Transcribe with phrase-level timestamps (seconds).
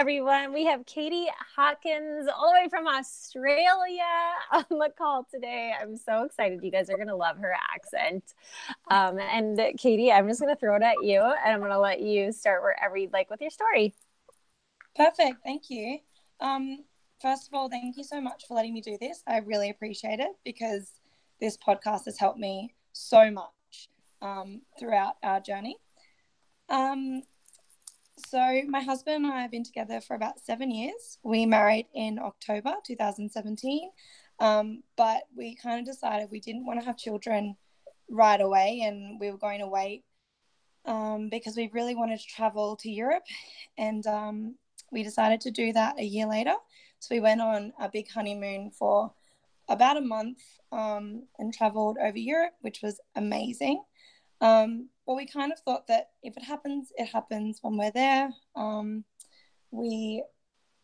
[0.00, 0.54] Everyone.
[0.54, 4.02] We have Katie Hawkins all the way from Australia
[4.50, 5.74] on the call today.
[5.78, 6.64] I'm so excited.
[6.64, 8.24] You guys are going to love her accent.
[8.90, 11.78] Um, and Katie, I'm just going to throw it at you and I'm going to
[11.78, 13.92] let you start wherever you'd like with your story.
[14.96, 15.44] Perfect.
[15.44, 15.98] Thank you.
[16.40, 16.78] Um,
[17.20, 19.22] first of all, thank you so much for letting me do this.
[19.26, 20.92] I really appreciate it because
[21.42, 23.90] this podcast has helped me so much
[24.22, 25.76] um, throughout our journey.
[26.70, 27.20] Um,
[28.30, 31.18] so, my husband and I have been together for about seven years.
[31.24, 33.90] We married in October 2017,
[34.38, 37.56] um, but we kind of decided we didn't want to have children
[38.08, 40.04] right away and we were going to wait
[40.84, 43.24] um, because we really wanted to travel to Europe.
[43.76, 44.54] And um,
[44.92, 46.54] we decided to do that a year later.
[47.00, 49.12] So, we went on a big honeymoon for
[49.68, 50.38] about a month
[50.70, 53.82] um, and traveled over Europe, which was amazing.
[54.40, 58.30] Um, but we kind of thought that if it happens, it happens when we're there.
[58.54, 59.02] Um,
[59.72, 60.22] we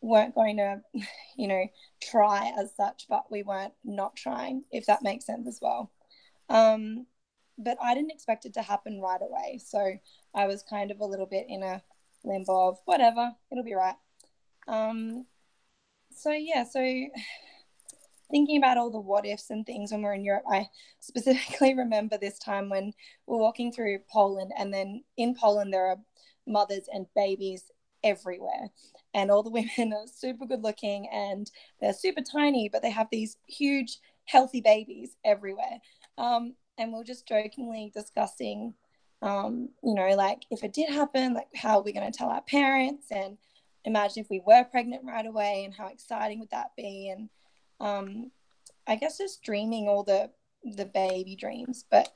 [0.01, 0.81] weren't going to,
[1.37, 1.65] you know,
[2.03, 5.93] try as such, but we weren't not trying, if that makes sense as well.
[6.49, 7.05] Um,
[7.57, 9.61] but I didn't expect it to happen right away.
[9.63, 9.93] So
[10.35, 11.81] I was kind of a little bit in a
[12.25, 13.95] limbo of whatever, it'll be right.
[14.67, 15.25] Um,
[16.13, 16.81] so yeah, so
[18.29, 20.67] thinking about all the what ifs and things when we're in Europe, I
[20.99, 22.93] specifically remember this time when
[23.25, 25.97] we're walking through Poland, and then in Poland, there are
[26.47, 27.71] mothers and babies
[28.03, 28.69] everywhere.
[29.13, 31.49] And all the women are super good looking and
[31.81, 35.79] they're super tiny, but they have these huge, healthy babies everywhere.
[36.17, 38.73] Um, and we're just jokingly discussing,
[39.21, 42.29] um, you know, like if it did happen, like how are we going to tell
[42.29, 43.07] our parents?
[43.11, 43.37] And
[43.83, 47.09] imagine if we were pregnant right away and how exciting would that be?
[47.09, 47.29] And
[47.79, 48.31] um,
[48.87, 50.31] I guess just dreaming all the
[50.63, 51.85] the baby dreams.
[51.89, 52.09] But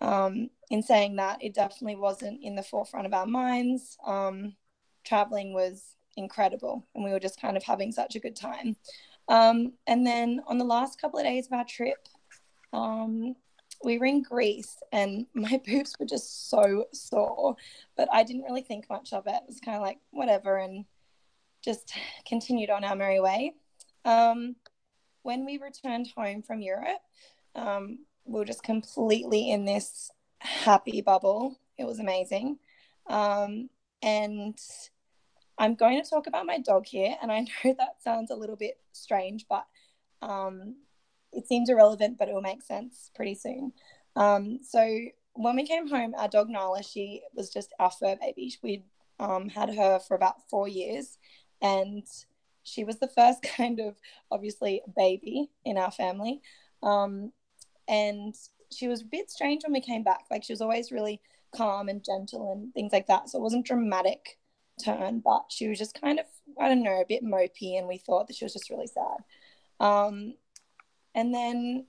[0.00, 3.96] um, in saying that, it definitely wasn't in the forefront of our minds.
[4.06, 4.56] Um,
[5.04, 8.76] traveling was incredible, and we were just kind of having such a good time.
[9.28, 12.08] Um, and then on the last couple of days of our trip,
[12.72, 13.34] um,
[13.84, 17.56] we were in Greece, and my boobs were just so sore,
[17.96, 19.34] but I didn't really think much of it.
[19.34, 20.84] It was kind of like whatever, and
[21.64, 21.92] just
[22.26, 23.54] continued on our merry way.
[24.04, 24.54] Um,
[25.26, 27.02] when we returned home from Europe,
[27.56, 31.58] um, we were just completely in this happy bubble.
[31.76, 32.58] It was amazing.
[33.08, 33.68] Um,
[34.02, 34.56] and
[35.58, 37.16] I'm going to talk about my dog here.
[37.20, 39.66] And I know that sounds a little bit strange, but
[40.22, 40.76] um,
[41.32, 43.72] it seems irrelevant, but it will make sense pretty soon.
[44.14, 44.80] Um, so
[45.34, 48.54] when we came home, our dog Nala, she was just our fur baby.
[48.62, 48.84] We'd
[49.18, 51.18] um, had her for about four years.
[51.60, 52.06] And
[52.66, 53.96] she was the first kind of
[54.30, 56.42] obviously baby in our family.
[56.82, 57.32] Um,
[57.88, 58.34] and
[58.72, 60.24] she was a bit strange when we came back.
[60.30, 61.20] Like she was always really
[61.54, 63.28] calm and gentle and things like that.
[63.28, 64.38] So it wasn't dramatic
[64.84, 66.26] turn, but she was just kind of,
[66.60, 67.78] I don't know, a bit mopey.
[67.78, 69.24] And we thought that she was just really sad.
[69.78, 70.34] Um,
[71.14, 71.86] and then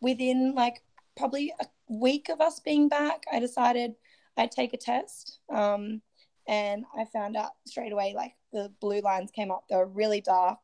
[0.00, 0.82] within like
[1.16, 3.94] probably a week of us being back, I decided
[4.36, 5.40] I'd take a test.
[5.50, 6.00] Um,
[6.46, 9.64] and I found out straight away like the blue lines came up.
[9.68, 10.60] They were really dark.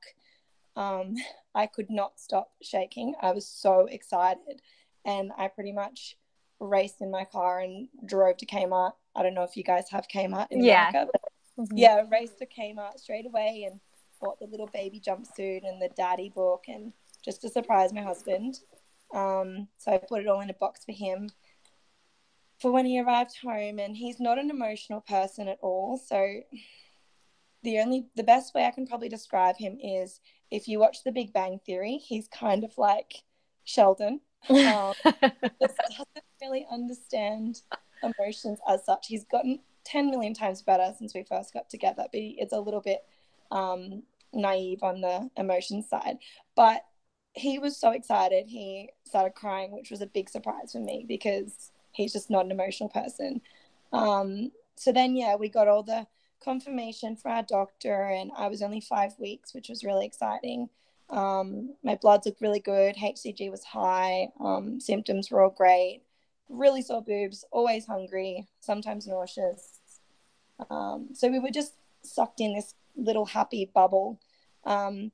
[0.76, 1.16] Um,
[1.54, 3.14] I could not stop shaking.
[3.20, 4.62] I was so excited,
[5.04, 6.16] and I pretty much
[6.60, 8.92] raced in my car and drove to Kmart.
[9.16, 10.88] I don't know if you guys have Kmart in yeah.
[10.90, 11.76] America, but mm-hmm.
[11.76, 13.80] yeah, raced to Kmart straight away and
[14.20, 16.92] bought the little baby jumpsuit and the daddy book and
[17.24, 18.60] just to surprise my husband.
[19.12, 21.30] Um, so I put it all in a box for him
[22.60, 25.96] for when he arrived home and he's not an emotional person at all.
[25.96, 26.40] So
[27.62, 30.20] the only the best way i can probably describe him is
[30.50, 33.22] if you watch the big bang theory he's kind of like
[33.64, 34.20] sheldon.
[34.48, 36.08] Um, doesn't
[36.40, 37.60] really understand
[38.02, 39.06] emotions as such.
[39.06, 42.80] He's gotten 10 million times better since we first got together but it's a little
[42.80, 43.04] bit
[43.50, 44.02] um,
[44.32, 46.18] naive on the emotion side.
[46.56, 46.84] But
[47.32, 51.70] he was so excited he started crying which was a big surprise for me because
[51.92, 53.40] he's just not an emotional person.
[53.92, 56.06] Um, so then, yeah, we got all the
[56.42, 60.68] confirmation for our doctor, and I was only five weeks, which was really exciting.
[61.10, 62.96] Um, my bloods looked really good.
[62.96, 64.28] HCG was high.
[64.40, 66.02] Um, symptoms were all great.
[66.48, 69.80] Really sore boobs, always hungry, sometimes nauseous.
[70.70, 74.20] Um, so we were just sucked in this little happy bubble.
[74.64, 75.12] Um,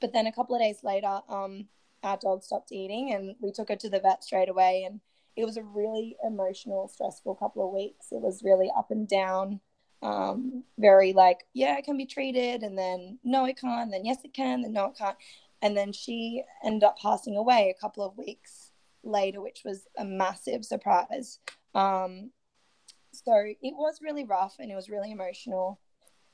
[0.00, 1.66] but then a couple of days later, um,
[2.02, 4.84] our dog stopped eating and we took her to the vet straight away.
[4.84, 5.00] And
[5.40, 8.08] it was a really emotional, stressful couple of weeks.
[8.12, 9.60] It was really up and down,
[10.02, 12.62] um, very like, yeah, it can be treated.
[12.62, 13.90] And then, no, it can't.
[13.90, 14.62] Then, yes, it can.
[14.62, 15.16] Then, no, it can't.
[15.62, 18.72] And then she ended up passing away a couple of weeks
[19.02, 21.38] later, which was a massive surprise.
[21.74, 22.30] Um,
[23.12, 25.80] so it was really rough and it was really emotional.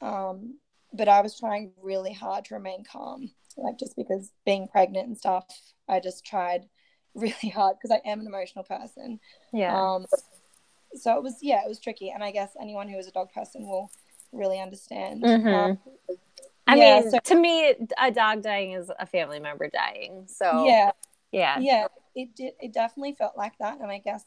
[0.00, 0.58] Um,
[0.92, 5.16] but I was trying really hard to remain calm, like just because being pregnant and
[5.16, 5.46] stuff,
[5.88, 6.68] I just tried
[7.16, 9.18] really hard because I am an emotional person.
[9.52, 9.74] Yeah.
[9.76, 10.06] Um,
[10.94, 12.10] so it was, yeah, it was tricky.
[12.10, 13.90] And I guess anyone who is a dog person will
[14.32, 15.22] really understand.
[15.22, 15.48] Mm-hmm.
[15.48, 15.78] Um,
[16.66, 20.24] I yeah, mean, so, to me, a dog dying is a family member dying.
[20.26, 20.90] So yeah,
[21.30, 22.54] yeah, yeah, it did.
[22.60, 24.24] It definitely felt like that, and I guess,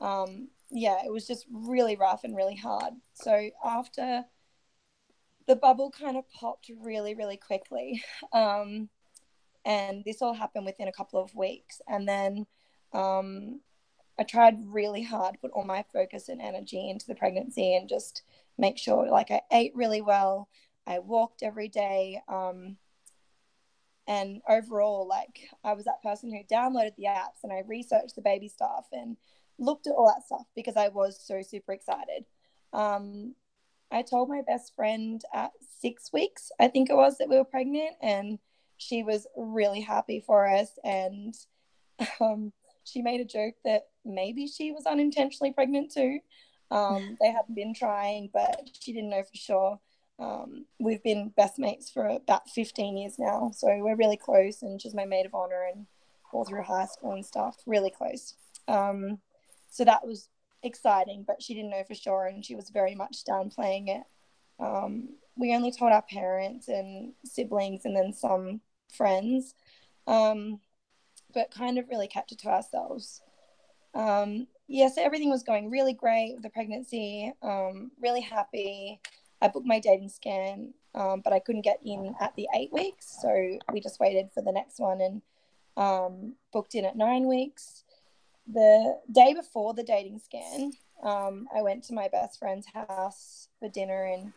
[0.00, 2.92] um, yeah, it was just really rough and really hard.
[3.14, 4.24] So after
[5.46, 8.90] the bubble kind of popped really, really quickly, um,
[9.64, 12.46] and this all happened within a couple of weeks, and then.
[12.92, 13.60] Um,
[14.18, 18.22] I tried really hard, put all my focus and energy into the pregnancy and just
[18.58, 20.48] make sure like I ate really well,
[20.86, 22.20] I walked every day.
[22.28, 22.76] Um,
[24.06, 28.22] and overall, like I was that person who downloaded the apps and I researched the
[28.22, 29.16] baby stuff and
[29.58, 32.24] looked at all that stuff because I was so super excited.
[32.72, 33.34] Um,
[33.90, 37.44] I told my best friend at six weeks, I think it was, that we were
[37.44, 38.38] pregnant, and
[38.82, 40.70] she was really happy for us.
[40.84, 41.34] And
[42.20, 42.52] um,
[42.84, 46.20] she made a joke that maybe she was unintentionally pregnant too.
[46.70, 49.80] Um, they hadn't been trying, but she didn't know for sure.
[50.18, 54.80] Um, we've been best mates for about 15 years now, so we're really close, and
[54.80, 55.86] she's my maid of honor and
[56.32, 58.34] all through high school and stuff, really close.
[58.68, 59.18] Um,
[59.70, 60.28] so that was
[60.62, 64.02] exciting, but she didn't know for sure, and she was very much downplaying it.
[64.58, 68.60] Um, we only told our parents and siblings, and then some
[68.92, 69.54] friends,
[70.06, 70.60] um,
[71.34, 73.22] but kind of really kept it to ourselves.
[73.94, 79.00] Um, yeah, so everything was going really great with the pregnancy, um, really happy.
[79.40, 83.18] I booked my dating scan, um, but I couldn't get in at the eight weeks.
[83.20, 85.22] So we just waited for the next one and
[85.76, 87.84] um, booked in at nine weeks.
[88.50, 90.72] The day before the dating scan,
[91.02, 94.32] um, I went to my best friend's house for dinner and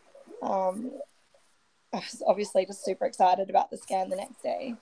[1.96, 4.76] I was obviously just super excited about the scan the next day.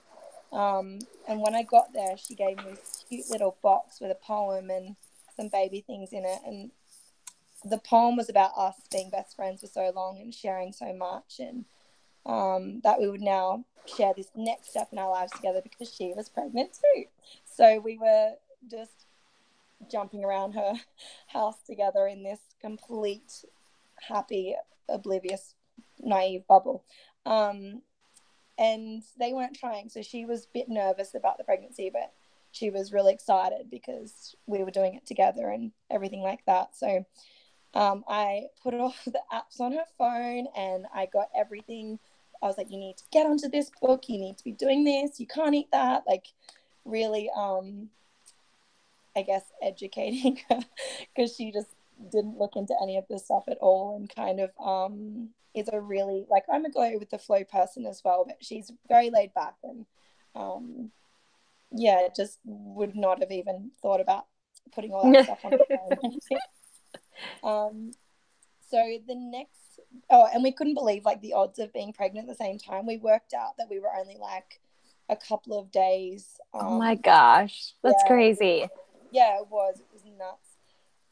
[0.52, 4.14] Um, and when I got there, she gave me this cute little box with a
[4.14, 4.96] poem and
[5.36, 6.40] some baby things in it.
[6.46, 6.70] And
[7.64, 11.40] the poem was about us being best friends for so long and sharing so much,
[11.40, 11.64] and
[12.26, 16.12] um, that we would now share this next step in our lives together because she
[16.14, 17.04] was pregnant too.
[17.44, 18.34] So we were
[18.70, 19.06] just
[19.90, 20.74] jumping around her
[21.28, 23.44] house together in this complete,
[24.08, 24.54] happy,
[24.88, 25.54] oblivious,
[26.04, 26.84] naive bubble.
[27.26, 27.82] Um,
[28.58, 32.12] and they weren't trying, so she was a bit nervous about the pregnancy, but
[32.52, 36.76] she was really excited because we were doing it together and everything like that.
[36.76, 37.04] So
[37.74, 41.98] um, I put all the apps on her phone and I got everything.
[42.42, 44.04] I was like, you need to get onto this book.
[44.08, 45.18] You need to be doing this.
[45.18, 46.04] You can't eat that.
[46.06, 46.26] Like,
[46.84, 47.88] really, um,
[49.16, 50.60] I guess, educating her
[51.14, 51.74] because she just
[52.10, 55.80] didn't look into any of this stuff at all and kind of um, is a
[55.80, 59.32] really, like, I'm a go with the flow person as well, but she's very laid
[59.34, 59.86] back and,
[60.34, 60.90] um,
[61.70, 64.26] yeah, just would not have even thought about
[64.72, 66.18] putting all that stuff on phone.
[67.44, 67.92] Um,
[68.68, 69.78] so the next,
[70.10, 72.86] oh, and we couldn't believe like the odds of being pregnant at the same time.
[72.86, 74.60] We worked out that we were only like
[75.08, 76.40] a couple of days.
[76.52, 78.68] Um, oh my gosh, that's yeah, crazy.
[79.12, 79.76] Yeah, it was.
[79.78, 80.53] It was nuts.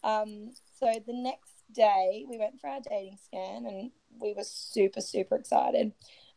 [0.04, 3.90] Um, so the next day we went for our dating scan and
[4.21, 5.92] we were super super excited.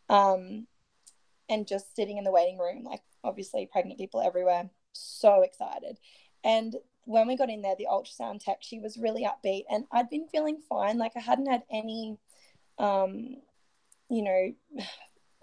[0.09, 0.67] Um,
[1.49, 5.97] and just sitting in the waiting room, like obviously pregnant people everywhere, so excited.
[6.43, 10.09] And when we got in there, the ultrasound tech, she was really upbeat, and I'd
[10.09, 10.97] been feeling fine.
[10.97, 12.17] Like I hadn't had any,
[12.77, 13.37] um,
[14.09, 14.53] you know,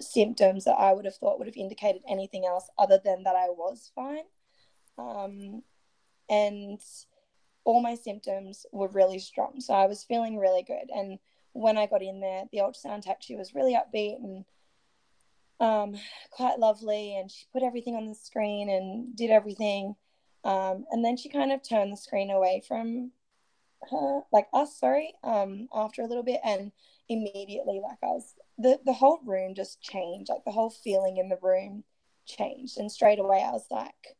[0.00, 3.49] symptoms that I would have thought would have indicated anything else other than that I
[3.50, 4.25] was fine.
[4.99, 5.62] Um,
[6.29, 6.81] and
[7.64, 10.90] all my symptoms were really strong, so I was feeling really good.
[10.95, 11.19] And
[11.52, 14.45] when I got in there, the ultrasound tech, she was really upbeat and
[15.61, 16.00] um,
[16.31, 19.95] quite lovely, and she put everything on the screen and did everything
[20.45, 23.12] um, and then she kind of turned the screen away from
[23.90, 26.40] her, like us, sorry, um, after a little bit.
[26.45, 26.73] And
[27.09, 30.31] immediately, like I was, the, the whole room just changed.
[30.31, 31.85] Like the whole feeling in the room
[32.26, 32.78] changed.
[32.78, 34.16] And straight away, I was like,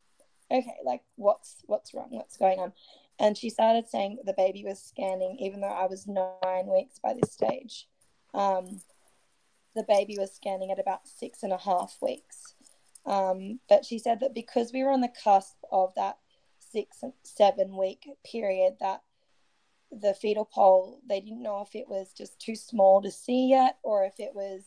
[0.49, 2.09] okay, like what's, what's wrong?
[2.11, 2.73] What's going on?
[3.19, 7.13] And she started saying the baby was scanning, even though I was nine weeks by
[7.13, 7.87] this stage.
[8.33, 8.81] Um,
[9.75, 12.55] the baby was scanning at about six and a half weeks.
[13.05, 16.17] Um, but she said that because we were on the cusp of that
[16.59, 19.01] six and seven week period, that
[19.91, 23.77] the fetal pole, they didn't know if it was just too small to see yet
[23.83, 24.63] or if it was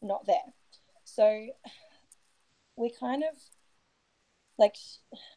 [0.00, 0.54] not there.
[1.04, 1.48] So
[2.76, 3.36] we kind of
[4.60, 4.76] like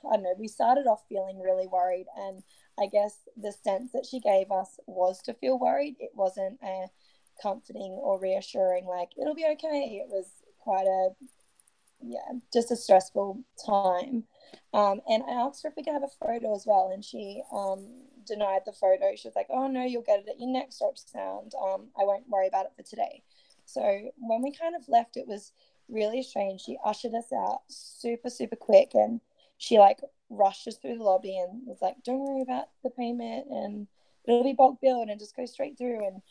[0.09, 2.43] I don't know, we started off feeling really worried and
[2.79, 5.95] I guess the sense that she gave us was to feel worried.
[5.99, 6.87] It wasn't a
[7.41, 10.03] comforting or reassuring like it'll be okay.
[10.03, 10.27] It was
[10.59, 11.09] quite a
[12.05, 14.25] yeah, just a stressful time.
[14.73, 17.41] Um, and I asked her if we could have a photo as well, and she
[17.51, 17.87] um,
[18.27, 19.15] denied the photo.
[19.15, 21.51] She was like, "Oh no, you'll get it at your next ultrasound.
[21.55, 23.23] Um, I won't worry about it for today."
[23.65, 25.53] So when we kind of left, it was
[25.93, 26.62] really strange.
[26.62, 29.21] She ushered us out super, super quick, and
[29.57, 33.47] she like rushed us through the lobby and was like, "Don't worry about the payment,
[33.50, 33.88] and
[34.25, 36.21] it'll be bulk billed, and just go straight through." And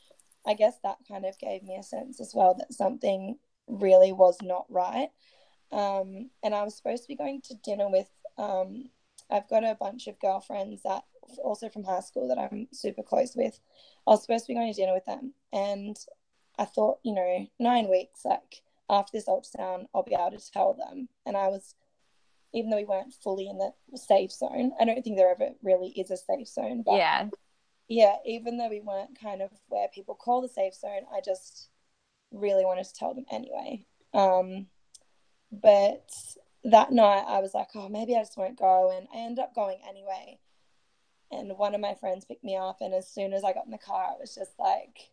[0.46, 3.38] I guess that kind of gave me a sense as well that something
[3.68, 5.10] really was not right.
[5.70, 8.10] Um, and I was supposed to be going to dinner with.
[8.38, 8.90] Um,
[9.30, 11.04] I've got a bunch of girlfriends that
[11.42, 13.58] also from high school that I'm super close with.
[14.06, 15.96] I was supposed to be going to dinner with them, and
[16.58, 20.74] I thought, you know, nine weeks, like after this ultrasound, I'll be able to tell
[20.74, 21.08] them.
[21.26, 21.74] And I was,
[22.52, 25.88] even though we weren't fully in the safe zone, I don't think there ever really
[25.88, 26.82] is a safe zone.
[26.84, 27.28] But yeah.
[27.88, 31.68] Yeah, even though we weren't kind of where people call the safe zone, I just
[32.30, 33.84] really wanted to tell them anyway.
[34.14, 34.66] Um,
[35.50, 36.08] but
[36.64, 38.96] that night I was like, oh, maybe I just won't go.
[38.96, 40.38] And I ended up going anyway.
[41.30, 42.78] And one of my friends picked me up.
[42.80, 45.10] And as soon as I got in the car, it was just like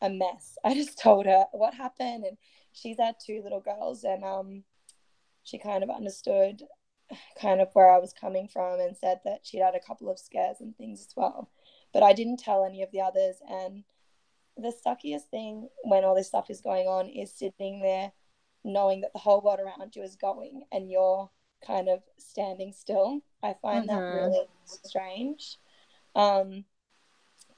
[0.00, 0.58] a mess.
[0.64, 2.24] I just told her what happened.
[2.24, 2.36] And
[2.72, 4.04] she's had two little girls.
[4.04, 4.64] And um,
[5.42, 6.62] she kind of understood
[7.40, 10.18] kind of where I was coming from and said that she'd had a couple of
[10.18, 11.50] scares and things as well.
[11.92, 13.36] But I didn't tell any of the others.
[13.48, 13.84] And
[14.56, 18.12] the suckiest thing when all this stuff is going on is sitting there
[18.62, 21.30] knowing that the whole world around you is going and you're
[21.66, 23.20] kind of standing still.
[23.42, 23.98] I find mm-hmm.
[23.98, 25.58] that really strange.
[26.14, 26.64] Um,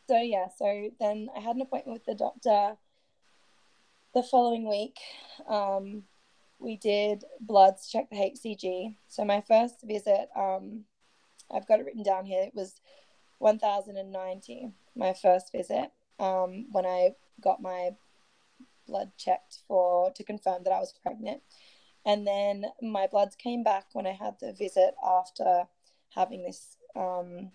[0.08, 2.76] so yeah, so then I had an appointment with the doctor
[4.14, 4.98] the following week.
[5.48, 6.04] Um,
[6.58, 8.94] we did bloods, check the HCG.
[9.08, 10.84] So my first visit, um,
[11.50, 12.42] I've got it written down here.
[12.42, 12.80] It was
[13.38, 15.90] 1090, my first visit,
[16.20, 17.90] um, when I got my
[18.86, 21.42] blood checked for to confirm that I was pregnant.
[22.04, 25.64] And then my bloods came back when I had the visit after
[26.10, 27.50] having this um,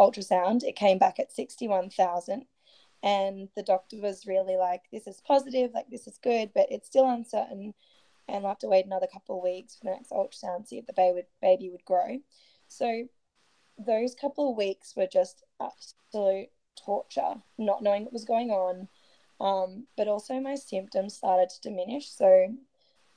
[0.00, 0.62] ultrasound.
[0.62, 2.46] It came back at 61,000.
[3.02, 6.86] And the doctor was really like, this is positive, like, this is good, but it's
[6.86, 7.74] still uncertain.
[8.28, 10.78] And we'll have to wait another couple of weeks for the next ultrasound, to see
[10.78, 12.18] if the baby would, baby would grow.
[12.68, 13.08] So
[13.78, 18.88] those couple of weeks were just absolute torture, not knowing what was going on,
[19.40, 22.08] um, but also my symptoms started to diminish.
[22.08, 22.54] So,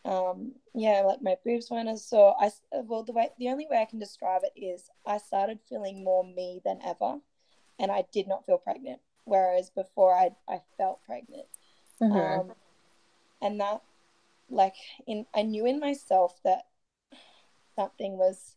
[0.03, 2.35] um, yeah, like my boobs weren't as sore.
[2.39, 6.03] I well, the way the only way I can describe it is I started feeling
[6.03, 7.19] more me than ever,
[7.79, 8.99] and I did not feel pregnant.
[9.25, 11.47] Whereas before, I I felt pregnant,
[12.01, 12.15] mm-hmm.
[12.15, 12.55] um,
[13.41, 13.81] and that
[14.49, 14.75] like
[15.07, 16.65] in I knew in myself that
[17.75, 18.55] something was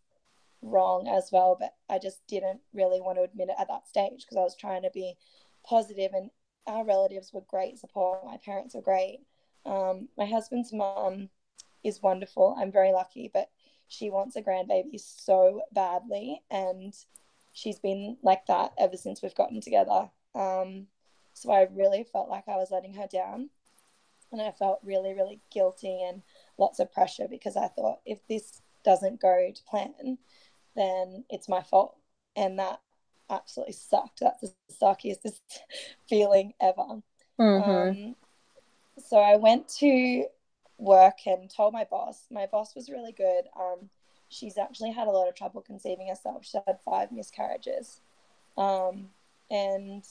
[0.63, 4.25] wrong as well, but I just didn't really want to admit it at that stage
[4.25, 5.17] because I was trying to be
[5.65, 6.31] positive and
[6.67, 8.25] our relatives were great support.
[8.25, 9.21] My parents were great.
[9.65, 11.31] Um, my husband's mom
[11.85, 12.57] is wonderful.
[12.59, 13.49] I'm very lucky, but
[13.89, 16.95] she wants a grandbaby so badly, and
[17.53, 20.11] she's been like that ever since we've gotten together.
[20.35, 20.87] Um,
[21.32, 23.50] so I really felt like I was letting her down,
[24.32, 26.23] and I felt really, really guilty and
[26.58, 30.18] lots of pressure because I thought if this doesn't go to plan,
[30.75, 31.97] then it's my fault,
[32.37, 32.80] and that
[33.30, 34.20] absolutely sucked.
[34.20, 35.28] That's the suckiest
[36.08, 37.02] feeling ever.
[37.38, 37.70] Mm-hmm.
[37.70, 38.16] Um,
[38.99, 40.26] so I went to
[40.78, 42.26] work and told my boss.
[42.30, 43.44] My boss was really good.
[43.58, 43.90] Um,
[44.28, 46.44] she's actually had a lot of trouble conceiving herself.
[46.44, 48.00] She had five miscarriages.
[48.56, 49.11] Um,
[49.50, 50.05] and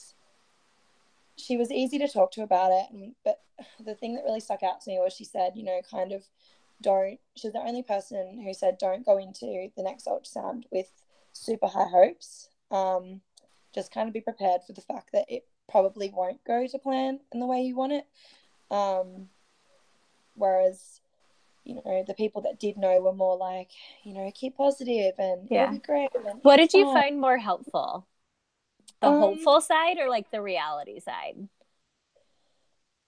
[1.36, 2.86] she was easy to talk to about it.
[2.92, 3.40] And, but
[3.84, 6.24] the thing that really stuck out to me was she said, you know, kind of
[6.80, 10.90] don't, she's the only person who said, don't go into the next ultrasound with
[11.32, 13.20] super high hopes um,
[13.74, 17.20] just kind of be prepared for the fact that it probably won't go to plan
[17.32, 18.06] in the way you want it.
[18.70, 19.28] Um,
[20.34, 21.00] whereas,
[21.64, 23.70] you know, the people that did know were more like,
[24.04, 25.74] you know, keep positive and yeah.
[25.84, 26.10] great.
[26.42, 28.06] what did you find more helpful?
[29.00, 31.48] The um, hopeful side or like the reality side?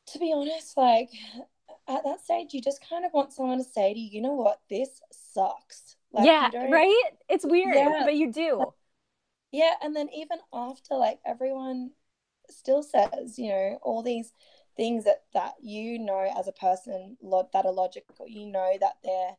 [0.08, 1.10] To be honest, like
[1.88, 4.34] at that stage, you just kind of want someone to say to you, you know
[4.34, 5.96] what, this sucks.
[6.12, 7.04] Like, yeah, right?
[7.28, 8.02] It's weird, yeah.
[8.04, 8.72] but you do
[9.52, 11.90] yeah, and then even after, like everyone
[12.48, 14.32] still says, you know, all these
[14.76, 18.26] things that that you know as a person lo- that are logical.
[18.28, 19.36] You know that they're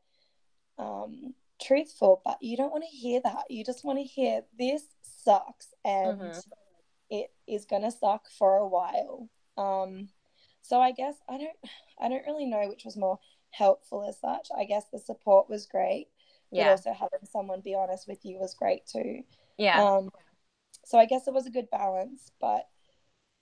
[0.78, 3.46] um, truthful, but you don't want to hear that.
[3.50, 4.84] You just want to hear this
[5.24, 6.40] sucks and mm-hmm.
[7.10, 9.30] it is gonna suck for a while.
[9.58, 10.10] Um,
[10.62, 11.58] so I guess I don't
[12.00, 13.20] I don't really know which was more
[13.52, 14.48] helpful as such.
[14.58, 16.08] I guess the support was great,
[16.52, 16.66] yeah.
[16.66, 19.24] but also having someone be honest with you was great too.
[19.58, 19.82] Yeah.
[19.84, 20.10] Um,
[20.86, 22.68] so I guess it was a good balance, but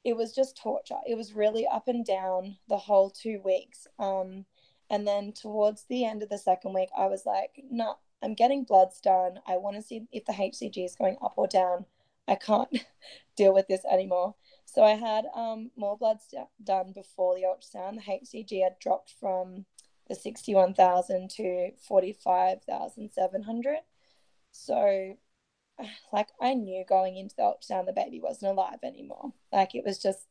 [0.04, 0.96] it was just torture.
[1.08, 3.88] It was really up and down the whole two weeks.
[3.98, 4.46] Um,
[4.90, 8.34] and then towards the end of the second week, I was like, no, nah, I'm
[8.34, 9.40] getting bloods done.
[9.48, 11.86] I want to see if the HCG is going up or down.
[12.28, 12.70] I can't
[13.36, 14.36] deal with this anymore.
[14.66, 16.34] So I had um, more bloods
[16.64, 17.96] done before the ultrasound.
[17.96, 19.66] The HCG had dropped from
[20.08, 23.78] the 61,000 to 45,700.
[24.52, 25.18] So,
[26.14, 29.34] like, I knew going into the ultrasound the baby wasn't alive anymore.
[29.52, 30.28] Like, it was just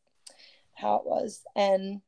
[0.74, 1.42] how it was.
[1.56, 2.02] And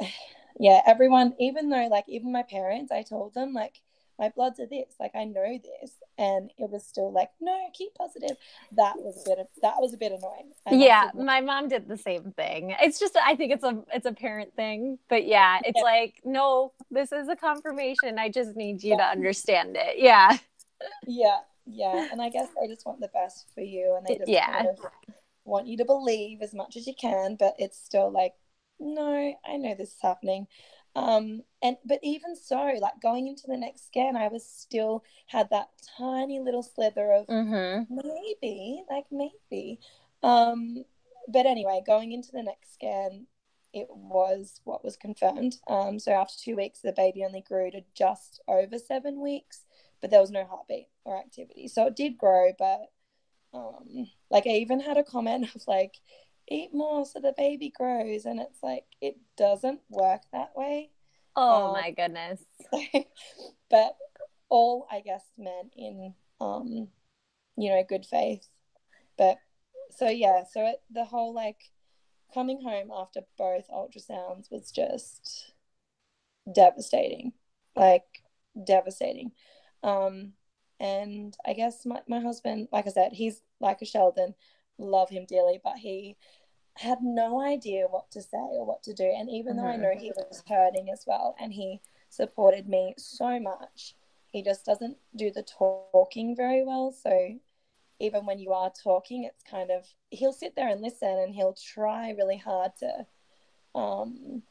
[0.58, 3.80] yeah, everyone, even though, like, even my parents, I told them, like,
[4.20, 5.92] my bloods are this like i know this.
[6.18, 8.36] And it was still like no keep positive.
[8.72, 10.52] That was a bit of that was a bit annoying.
[10.70, 12.76] Yeah my mom did the same thing.
[12.80, 14.98] It's just i think it's a it's a parent thing.
[15.08, 15.82] But yeah it's yeah.
[15.82, 18.18] like no this is a confirmation.
[18.18, 18.98] I just need you yeah.
[18.98, 19.96] to understand it.
[19.98, 20.36] Yeah.
[21.06, 22.08] Yeah yeah.
[22.12, 23.96] And i guess they just want the best for you.
[23.96, 24.52] And they just yeah.
[24.52, 24.78] kind of
[25.44, 27.36] want you to believe as much as you can.
[27.36, 28.34] But it's still like
[28.80, 30.46] no i know this is happening
[30.96, 35.48] um and but even so like going into the next scan i was still had
[35.50, 37.94] that tiny little slither of mm-hmm.
[37.94, 39.78] maybe like maybe.
[40.22, 40.84] Um
[41.28, 43.26] but anyway going into the next scan
[43.72, 45.56] it was what was confirmed.
[45.68, 49.64] Um so after two weeks the baby only grew to just over seven weeks
[50.00, 51.68] but there was no heartbeat or activity.
[51.68, 52.90] So it did grow but
[53.52, 55.96] um like i even had a comment of like
[56.50, 60.90] eat more so the baby grows and it's like it doesn't work that way.
[61.36, 62.42] Oh um, my goodness.
[63.70, 63.96] but
[64.48, 66.88] all i guess meant in um
[67.56, 68.48] you know good faith.
[69.16, 69.38] But
[69.90, 71.70] so yeah so it, the whole like
[72.34, 75.52] coming home after both ultrasounds was just
[76.52, 77.32] devastating
[77.76, 78.04] like
[78.66, 79.32] devastating.
[79.82, 80.32] Um
[80.80, 84.34] and i guess my, my husband like i said he's like a sheldon
[84.78, 86.16] love him dearly but he
[86.80, 89.04] had no idea what to say or what to do.
[89.04, 89.62] And even mm-hmm.
[89.62, 89.82] though I mm-hmm.
[89.82, 93.94] know he was hurting as well and he supported me so much,
[94.28, 96.90] he just doesn't do the talking very well.
[96.92, 97.38] So
[97.98, 101.54] even when you are talking, it's kind of he'll sit there and listen and he'll
[101.54, 103.06] try really hard to
[103.78, 104.42] um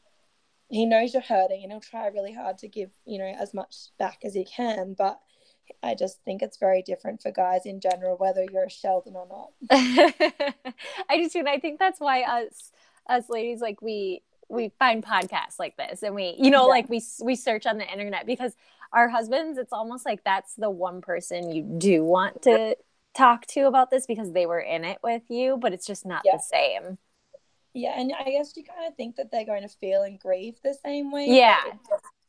[0.68, 3.74] he knows you're hurting and he'll try really hard to give, you know, as much
[3.98, 5.20] back as he can, but
[5.82, 9.26] I just think it's very different for guys in general, whether you're a Sheldon or
[9.28, 9.50] not.
[11.08, 12.72] I just and I think that's why us
[13.08, 16.68] us ladies like we we find podcasts like this, and we you know yeah.
[16.68, 18.54] like we we search on the internet because
[18.92, 22.76] our husbands, it's almost like that's the one person you do want to
[23.16, 26.22] talk to about this because they were in it with you, but it's just not
[26.24, 26.36] yeah.
[26.36, 26.98] the same.
[27.72, 30.56] Yeah, and I guess you kind of think that they're going to feel and grieve
[30.64, 31.26] the same way.
[31.28, 31.60] Yeah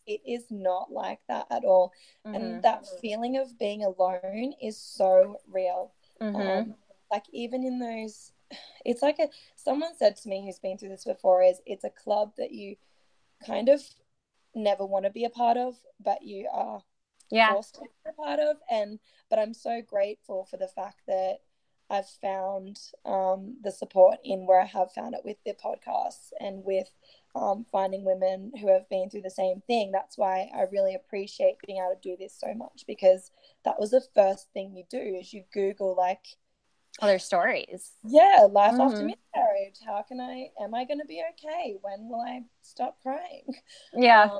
[0.07, 1.93] it is not like that at all.
[2.25, 2.35] Mm-hmm.
[2.35, 5.93] And that feeling of being alone is so real.
[6.21, 6.35] Mm-hmm.
[6.35, 6.75] Um,
[7.11, 8.31] like even in those,
[8.85, 11.89] it's like a someone said to me who's been through this before is it's a
[11.89, 12.75] club that you
[13.45, 13.81] kind of
[14.55, 16.81] never want to be a part of, but you are
[17.29, 17.51] yeah.
[17.51, 18.57] forced to be a part of.
[18.69, 21.37] And but I'm so grateful for the fact that
[21.89, 26.63] I've found um, the support in where I have found it with the podcasts and
[26.63, 26.89] with
[27.35, 29.91] um, finding women who have been through the same thing.
[29.91, 33.31] That's why I really appreciate being able to do this so much because
[33.65, 36.25] that was the first thing you do is you Google like
[37.01, 37.91] other stories.
[38.03, 38.81] Yeah, life mm-hmm.
[38.81, 39.79] after miscarriage.
[39.85, 40.49] How can I?
[40.61, 41.75] Am I going to be okay?
[41.81, 43.45] When will I stop crying?
[43.93, 44.23] Yeah.
[44.23, 44.39] Um,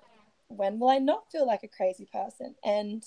[0.50, 2.56] when will I not feel like a crazy person?
[2.64, 3.04] And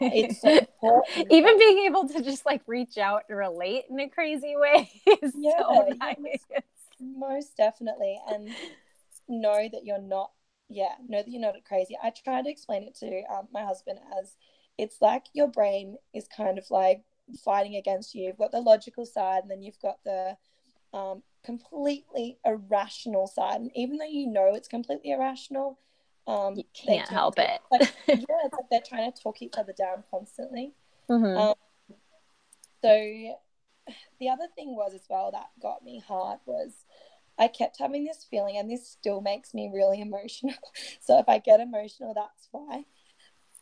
[0.00, 0.48] it's so
[0.82, 1.28] important.
[1.30, 4.90] Even being able to just like reach out and relate in a crazy way
[5.22, 6.16] is yeah, so nice.
[6.50, 6.58] Yeah,
[7.00, 8.20] most definitely.
[8.28, 8.50] And
[9.28, 10.32] know that you're not
[10.68, 11.96] yeah know that you're not crazy.
[12.02, 14.36] I try to explain it to um, my husband as
[14.78, 17.02] it's like your brain is kind of like
[17.44, 18.26] fighting against you.
[18.26, 20.36] You've got the logical side and then you've got the
[20.92, 23.60] um, completely irrational side.
[23.60, 25.78] And even though you know it's completely irrational
[26.26, 27.60] um, you can't help it.
[27.70, 30.72] like, yeah it's like they're trying to talk each other down constantly.
[31.10, 31.36] Mm-hmm.
[31.36, 31.54] um,
[32.82, 33.36] so
[34.18, 36.72] the other thing was as well that got me hard was
[37.38, 40.54] I kept having this feeling, and this still makes me really emotional.
[41.00, 42.84] so if I get emotional, that's why.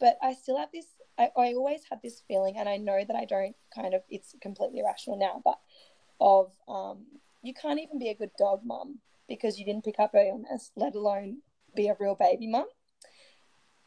[0.00, 0.86] But I still have this
[1.18, 4.34] I, I always had this feeling, and I know that I don't kind of, it's
[4.40, 5.58] completely irrational now, but
[6.20, 7.04] of um,
[7.42, 10.70] you can't even be a good dog mum because you didn't pick up a illness,
[10.76, 11.38] let alone
[11.74, 12.66] be a real baby mum.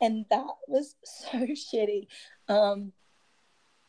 [0.01, 2.07] And that was so shitty.
[2.47, 2.91] Um,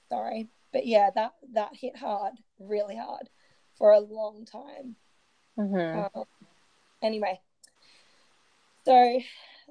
[0.08, 3.28] sorry, but yeah, that that hit hard, really hard,
[3.76, 4.96] for a long time.
[5.58, 6.18] Mm-hmm.
[6.18, 6.24] Um,
[7.02, 7.40] anyway,
[8.84, 9.20] so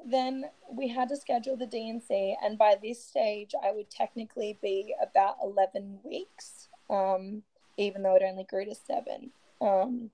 [0.06, 5.38] then we had to schedule the D&C, by this stage, I would technically be about
[5.42, 7.44] 11 weeks, um,
[7.78, 9.32] even though it only grew to seven.
[9.62, 10.12] Um,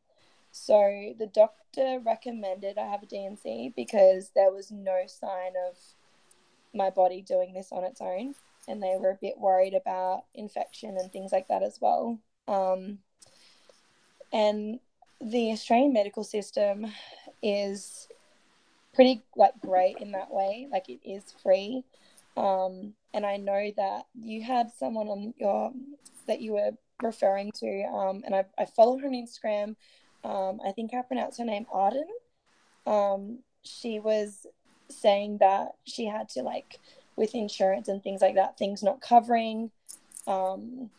[0.52, 5.78] so the doctor recommended I have a D&C because there was no sign of
[6.74, 8.36] my body doing this on its own,
[8.68, 12.20] and they were a bit worried about infection and things like that as well.
[12.48, 13.00] Um,
[14.32, 14.80] and
[15.22, 16.88] the Australian medical system
[17.44, 18.08] is
[18.94, 20.68] pretty like great in that way.
[20.72, 21.84] Like it is free.
[22.38, 25.72] Um, and I know that you had someone on your
[26.28, 29.76] that you were referring to, um, and I, I follow her on Instagram.
[30.24, 32.08] Um, I think I pronounced her name Arden.
[32.86, 34.46] Um, she was
[34.90, 36.80] saying that she had to like
[37.16, 39.72] with insurance and things like that, things not covering
[40.28, 40.90] um,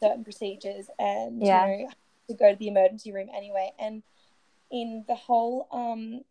[0.00, 1.66] certain procedures, and Yeah.
[1.66, 1.90] you know
[2.28, 3.72] to go to the emergency room anyway.
[3.78, 4.02] And
[4.70, 6.22] in the whole um,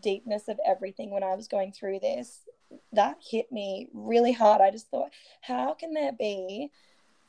[0.00, 2.40] deepness of everything when I was going through this,
[2.92, 4.60] that hit me really hard.
[4.60, 6.70] I just thought, how can there be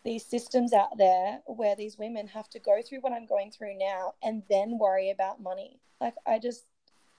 [0.04, 3.78] these systems out there where these women have to go through what I'm going through
[3.78, 5.80] now and then worry about money?
[6.00, 6.66] Like, I just,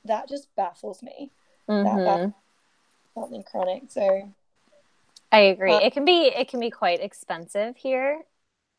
[0.04, 1.30] that just baffles me.
[1.66, 2.04] That, Mhm.
[2.04, 2.32] that
[3.14, 3.90] something chronic.
[3.90, 4.30] So,
[5.32, 5.72] I agree.
[5.72, 8.24] Uh, it can be it can be quite expensive here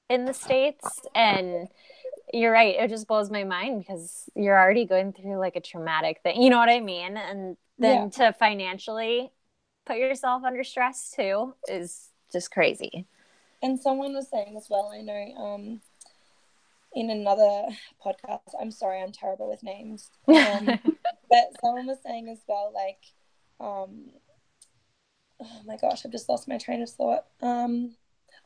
[0.09, 1.67] in the states, and
[2.33, 2.75] you're right.
[2.77, 6.41] It just blows my mind because you're already going through like a traumatic thing.
[6.41, 7.17] You know what I mean?
[7.17, 9.31] And then to financially
[9.85, 13.05] put yourself under stress too is just crazy.
[13.61, 15.81] and someone was saying as well, I know um,
[16.93, 17.67] in another
[18.03, 20.09] podcast, I'm sorry, I'm terrible with names.
[20.27, 20.79] Um,
[21.29, 22.99] but someone was saying as well, like,
[23.59, 24.11] um,
[25.41, 27.25] oh my gosh, I've just lost my train of thought.
[27.41, 27.95] Um,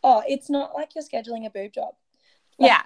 [0.03, 1.95] oh, it's not like you're scheduling a boob job.
[2.57, 2.81] Like, Yeah.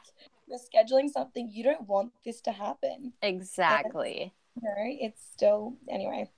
[0.47, 3.13] You're scheduling something you don't want this to happen.
[3.21, 4.33] exactly.
[4.61, 6.29] No, it's still anyway.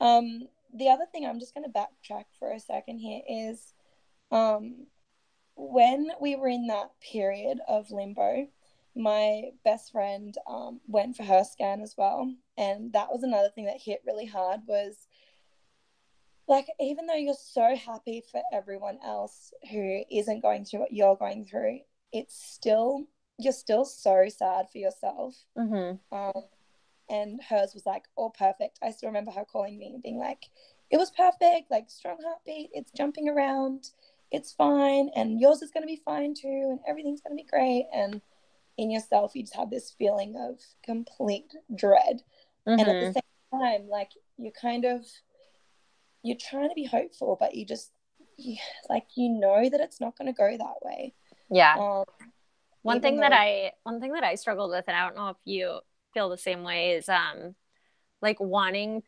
[0.00, 3.74] Um, the other thing I'm just going to backtrack for a second here is,
[4.30, 4.86] um,
[5.54, 8.48] when we were in that period of limbo,
[8.96, 13.66] my best friend um, went for her scan as well, and that was another thing
[13.66, 14.60] that hit really hard.
[14.66, 15.06] Was
[16.48, 21.16] like even though you're so happy for everyone else who isn't going through what you're
[21.16, 21.80] going through,
[22.12, 23.06] it's still
[23.38, 25.34] you're still so sad for yourself.
[25.56, 26.44] hmm Um,
[27.08, 28.78] and hers was like all perfect.
[28.82, 30.46] I still remember her calling me and being like,
[30.90, 32.70] "It was perfect, like strong heartbeat.
[32.72, 33.90] It's jumping around.
[34.30, 37.48] It's fine, and yours is going to be fine too, and everything's going to be
[37.48, 38.20] great." And
[38.78, 42.22] in yourself, you just have this feeling of complete dread.
[42.66, 45.06] And at the same time, like you kind of
[46.22, 47.90] you're trying to be hopeful, but you just
[48.36, 48.56] you,
[48.88, 51.14] like you know that it's not going to go that way.
[51.50, 51.76] Yeah.
[51.78, 52.04] Um,
[52.82, 55.36] one thing that I one thing that I struggled with, and I don't know if
[55.44, 55.80] you
[56.14, 57.54] feel the same way, is um
[58.20, 59.02] like wanting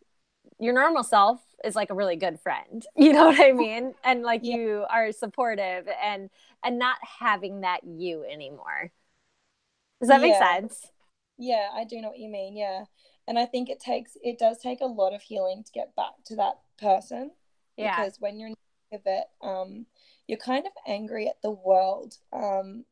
[0.60, 2.84] your normal self is like a really good friend.
[2.96, 3.94] You know what I mean?
[4.04, 4.56] And like Yeah.
[4.56, 6.30] you are supportive and
[6.64, 8.92] and not having that you anymore.
[10.00, 10.86] Does that make sense?
[11.38, 12.56] Yeah, I do know what you mean.
[12.56, 12.84] Yeah.
[13.26, 16.12] And I think it takes it does take a lot of healing to get back
[16.26, 17.32] to that person
[17.76, 17.96] Yeah.
[17.96, 18.54] because when you're in
[18.90, 19.86] the thick it, um,
[20.26, 22.18] you're kind of angry at the world.
[22.32, 22.84] Um,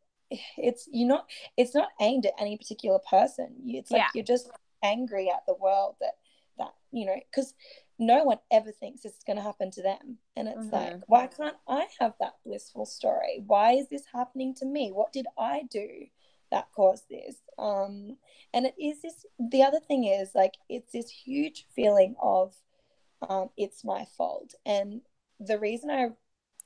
[0.56, 3.56] it's you're not it's not aimed at any particular person.
[3.64, 4.08] You- It's like Yeah.
[4.14, 4.50] you're just
[4.82, 6.16] angry at the world that
[6.58, 7.54] that you know because
[7.98, 10.72] no one ever thinks it's going to happen to them, and it's Mhm.
[10.72, 13.44] like why can't I have that blissful story?
[13.46, 14.90] Why is this happening to me?
[14.92, 16.08] What did I do?
[16.50, 18.18] that caused this um
[18.52, 22.54] and it is this the other thing is like it's this huge feeling of
[23.28, 24.54] um it's my fault.
[24.66, 25.02] And
[25.40, 26.10] the reason i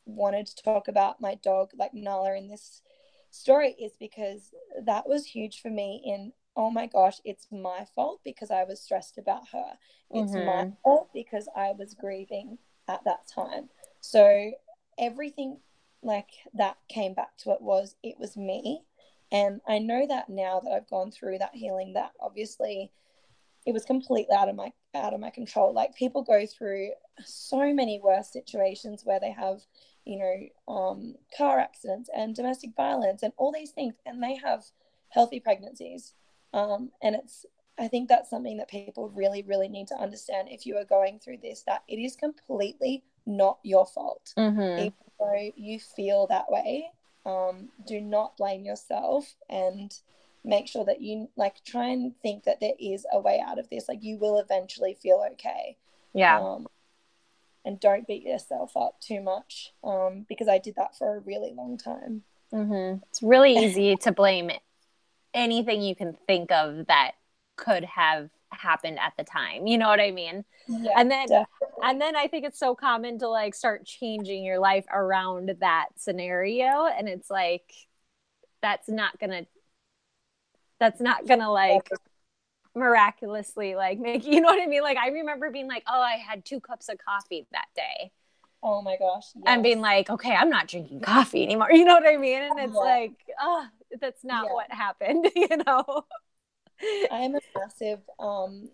[0.06, 2.82] wanted to talk about my dog like nala in this
[3.30, 8.20] story is because that was huge for me in oh my gosh it's my fault
[8.24, 9.78] because i was stressed about her.
[10.12, 10.76] It's my Mhm.
[10.82, 13.68] fault because i was grieving at that time.
[14.00, 14.52] So
[14.98, 15.58] everything
[16.02, 18.82] like that came back to it was it was me.
[19.32, 22.92] And I know that now that I've gone through that healing, that obviously
[23.66, 25.74] it was completely out of my out of my control.
[25.74, 26.90] Like people go through
[27.24, 29.60] so many worse situations where they have,
[30.04, 34.64] you know, um, car accidents and domestic violence and all these things, and they have
[35.08, 36.14] healthy pregnancies.
[36.54, 37.44] Um, and it's
[37.78, 41.18] I think that's something that people really, really need to understand if you are going
[41.18, 44.32] through this, that it is completely not your fault.
[44.38, 44.78] Mm-hmm.
[44.78, 46.90] Even though you feel that way,
[47.26, 49.92] um, do not blame yourself and
[50.46, 53.68] make sure that you like try and think that there is a way out of
[53.68, 53.88] this.
[53.88, 55.76] Like you will eventually feel okay.
[56.14, 56.40] Yeah.
[56.40, 56.68] Um,
[57.64, 61.52] and don't beat yourself up too much um, because I did that for a really
[61.52, 62.22] long time.
[62.54, 63.02] Mm-hmm.
[63.10, 64.50] It's really easy to blame
[65.34, 67.12] anything you can think of that
[67.56, 69.66] could have happened at the time.
[69.66, 70.44] You know what I mean?
[70.68, 71.82] Yeah, and then definitely.
[71.82, 75.88] and then I think it's so common to like start changing your life around that
[75.96, 77.72] scenario and it's like
[78.62, 79.46] that's not going to
[80.80, 81.90] that's not to like
[82.74, 84.82] miraculously like make you know what I mean?
[84.82, 88.12] Like I remember being like, "Oh, I had two cups of coffee that day."
[88.62, 89.26] Oh my gosh.
[89.46, 92.42] And being like, "Okay, I'm not drinking coffee anymore." You know what I mean?
[92.42, 92.80] And it's Yeah.
[92.80, 93.66] like, "Oh,
[94.00, 94.54] that's not Yeah.
[94.54, 96.04] what happened," you know.
[97.10, 98.68] I am a massive um,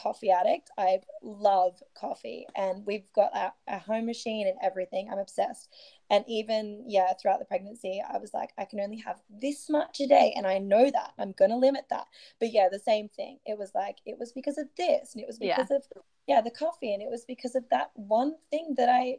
[0.00, 0.70] coffee addict.
[0.78, 5.08] I love coffee, and we've got a, a home machine and everything.
[5.10, 5.68] I'm obsessed.
[6.10, 10.00] And even yeah, throughout the pregnancy, I was like, I can only have this much
[10.00, 12.06] a day, and I know that I'm gonna limit that.
[12.38, 13.38] But yeah, the same thing.
[13.46, 15.56] It was like it was because of this, and it was Yeah.
[15.56, 15.84] because of
[16.26, 19.18] yeah the coffee, and it was because of that one thing that I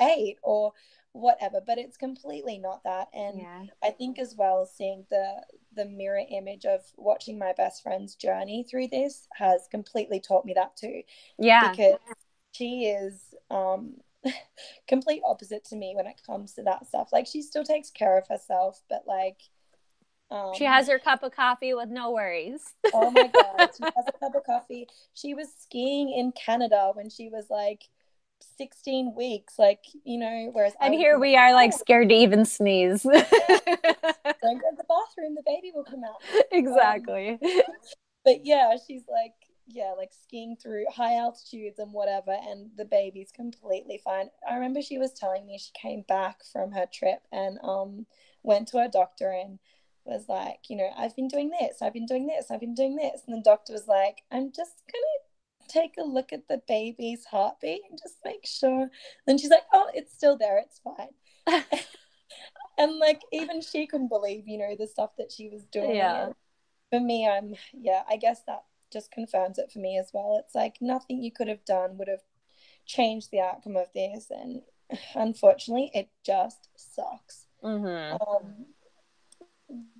[0.00, 0.72] ate or
[1.12, 1.60] whatever.
[1.64, 3.64] But it's completely not that, and Yeah.
[3.82, 5.42] I think as well seeing the
[5.74, 10.52] the mirror image of watching my best friend's journey through this has completely taught me
[10.54, 11.02] that too
[11.38, 11.70] Yeah.
[11.70, 11.96] because
[12.52, 13.94] she is um
[14.88, 18.18] complete opposite to me when it comes to that stuff like she still takes care
[18.18, 19.40] of herself but like
[20.30, 22.74] um She has her cup of coffee with no worries.
[22.92, 27.08] oh my god she has a cup of coffee she was skiing in Canada when
[27.08, 27.88] she was like
[28.56, 32.44] 16 weeks like you know whereas And here we are like "Oh, scared to even
[32.44, 33.02] sneeze.
[33.02, 36.20] don't go to the bathroom the baby will come out
[36.52, 37.38] exactly.
[38.24, 39.34] but yeah, she's like,
[39.66, 44.30] yeah, like skiing through high altitudes and whatever, and the baby's completely fine.
[44.48, 48.06] I remember she was telling me she came back from her trip and um
[48.42, 49.58] went to her doctor and
[50.04, 52.96] was like, you know, I've been doing this, I've been doing this, I've been doing
[52.96, 55.29] this, and the doctor was like, I'm just gonna
[55.70, 58.90] take a look at the baby's heartbeat and just make sure.
[59.26, 61.62] And she's like, oh, it's still there, it's fine.
[62.78, 65.96] and like even she couldn't believe, you know, the stuff that she was doing.
[65.96, 66.26] Yeah.
[66.26, 66.34] And
[66.90, 70.40] for me, I'm yeah, I guess that just confirms it for me as well.
[70.44, 72.22] It's like nothing you could have done would have
[72.86, 74.62] changed the outcome of this, and
[75.14, 77.46] unfortunately, it just sucks.
[77.62, 78.66] hmm Um,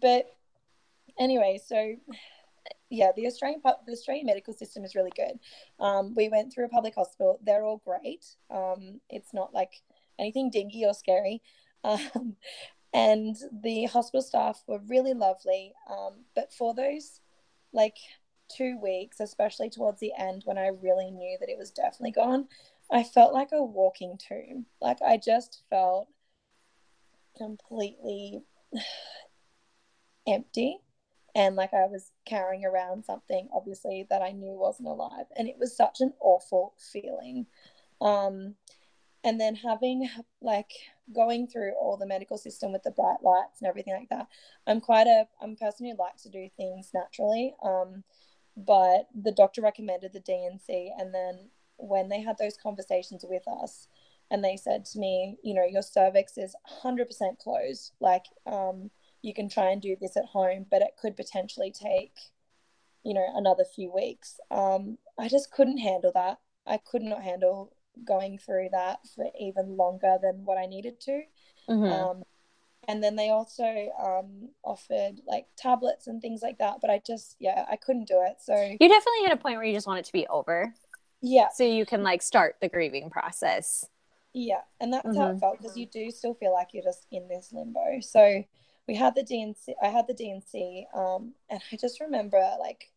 [0.00, 0.26] but
[1.18, 1.94] anyway, so
[2.90, 5.38] yeah, the Australian the Australian medical system is really good.
[5.78, 8.26] Um, we went through a public hospital; they're all great.
[8.50, 9.80] Um, it's not like
[10.18, 11.42] anything dingy or scary.
[11.82, 12.36] Um,
[12.92, 15.72] and the hospital staff were really lovely.
[15.88, 17.20] Um, but for those
[17.72, 17.96] like
[18.54, 22.48] two weeks, especially towards the end when I really knew that it was definitely gone,
[22.90, 24.66] I felt like a walking tomb.
[24.78, 26.08] Like I just felt
[27.38, 28.42] completely
[30.28, 30.80] empty
[31.34, 35.26] and like I was carrying around something obviously that I knew wasn't alive.
[35.36, 37.46] And it was such an awful feeling.
[38.00, 38.54] Um
[39.22, 40.08] and then having
[40.40, 40.70] like
[41.14, 44.28] going through all the medical system with the bright lights and everything like that
[44.66, 47.54] I'm quite a I'm a person who likes to do things naturally.
[47.62, 48.04] Um
[48.56, 53.86] but the doctor recommended the D&C and then when they had those conversations with us
[54.30, 58.90] and they said to me you know your cervix is 100% closed like um
[59.22, 62.14] you can try and do this at home, but it could potentially take,
[63.04, 64.40] you know, another few weeks.
[64.50, 66.38] Um, I just couldn't handle that.
[66.66, 67.72] I could not handle
[68.04, 71.22] going through that for even longer than what I needed to.
[71.68, 72.22] hmm Um,
[72.88, 77.36] and then they also um, offered like tablets and things like that, but I just,
[77.38, 78.36] yeah, I couldn't do it.
[78.40, 80.74] So, You definitely hit a point where you just want it to be over
[81.22, 83.86] yeah, so you can like start the grieving process.
[84.32, 84.62] yeah.
[84.80, 85.34] And that's how Mhm.
[85.34, 88.00] it felt because you do still feel like you're just in this limbo.
[88.00, 88.44] So,
[88.90, 92.90] we had the D&C, I had the D&C, um, and I just remember like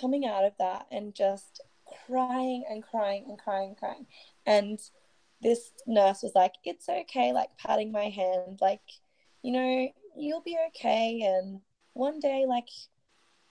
[0.00, 1.60] coming out of that and just
[2.06, 4.06] crying and crying and crying and crying.
[4.46, 4.78] And
[5.42, 8.82] this nurse was like, It's okay, like patting my hand, like,
[9.42, 11.20] you know, you'll be okay.
[11.22, 11.60] And
[11.94, 12.68] one day, like,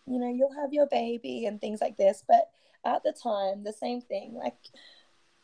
[0.08, 2.24] you know, you'll have your baby and things like this.
[2.26, 2.52] But
[2.86, 4.56] at the time, the same thing, like,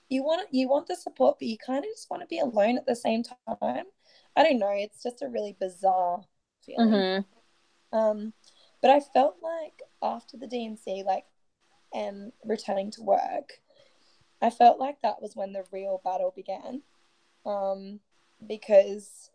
[0.08, 2.78] you want you want the support, but you kind of just want to be alone
[2.78, 3.24] at the same
[3.62, 3.84] time.
[4.36, 4.72] I don't know.
[4.72, 6.26] It's just a really bizarre
[6.66, 7.06] feeling.
[7.06, 7.20] hmm
[7.94, 8.34] Um,
[8.82, 11.26] but I felt like after the D&C, like,
[11.94, 13.62] and returning to work,
[14.42, 16.84] I felt like that was when the real battle began.
[17.46, 18.00] Um,
[18.46, 19.32] because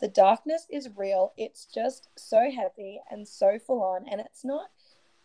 [0.00, 1.32] the darkness is real.
[1.36, 4.70] It's just so heavy and so full on, and it's not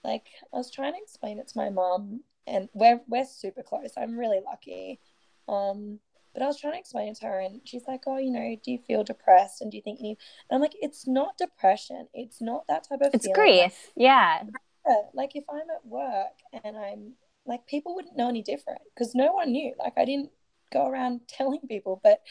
[0.04, 3.92] like I was trying to explain it to my mom, and we're we're super close.
[3.98, 5.00] I'm really lucky.
[5.48, 6.00] Um,
[6.40, 8.56] but I was trying to explain it to her, and she's like, "Oh, you know,
[8.64, 9.62] do you feel depressed?
[9.62, 10.18] And do you think you need?"
[10.50, 12.08] And I'm like, "It's not depression.
[12.14, 13.14] It's not that type of.
[13.14, 13.62] It's grief.
[13.62, 14.44] Like, yeah.
[14.88, 15.02] yeah.
[15.14, 19.34] Like if I'm at work and I'm like, people wouldn't know any different because no
[19.34, 19.74] one knew.
[19.78, 20.32] Like I didn't
[20.72, 22.22] go around telling people, but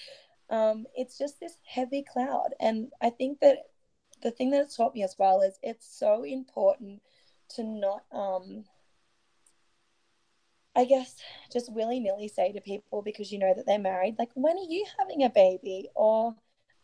[0.49, 3.59] um, it's just this heavy cloud, and I think that
[4.23, 7.03] the thing that it's taught me as well is it's so important
[7.51, 8.65] to not um
[10.77, 11.17] I guess
[11.53, 14.69] just willy nilly say to people because you know that they're married, like, when are
[14.69, 15.89] you having a baby?
[15.95, 16.37] Or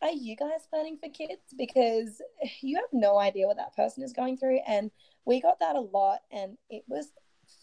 [0.03, 1.43] are you guys planning for kids?
[1.57, 2.21] Because
[2.61, 4.61] you have no idea what that person is going through.
[4.67, 4.91] And
[5.25, 7.13] we got that a lot, and it was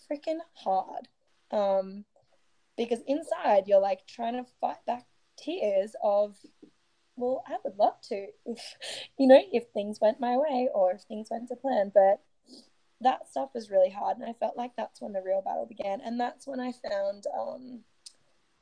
[0.10, 1.08] freaking hard.
[1.52, 2.06] Um,
[2.78, 5.06] because inside you're like trying to fight back
[5.38, 6.38] tears of,
[7.16, 8.76] well, I would love to, if,
[9.20, 11.92] you know, if things went my way or if things went to plan.
[11.94, 12.22] But
[13.02, 16.00] that stuff was really hard and i felt like that's when the real battle began
[16.02, 17.82] and that's when i found um,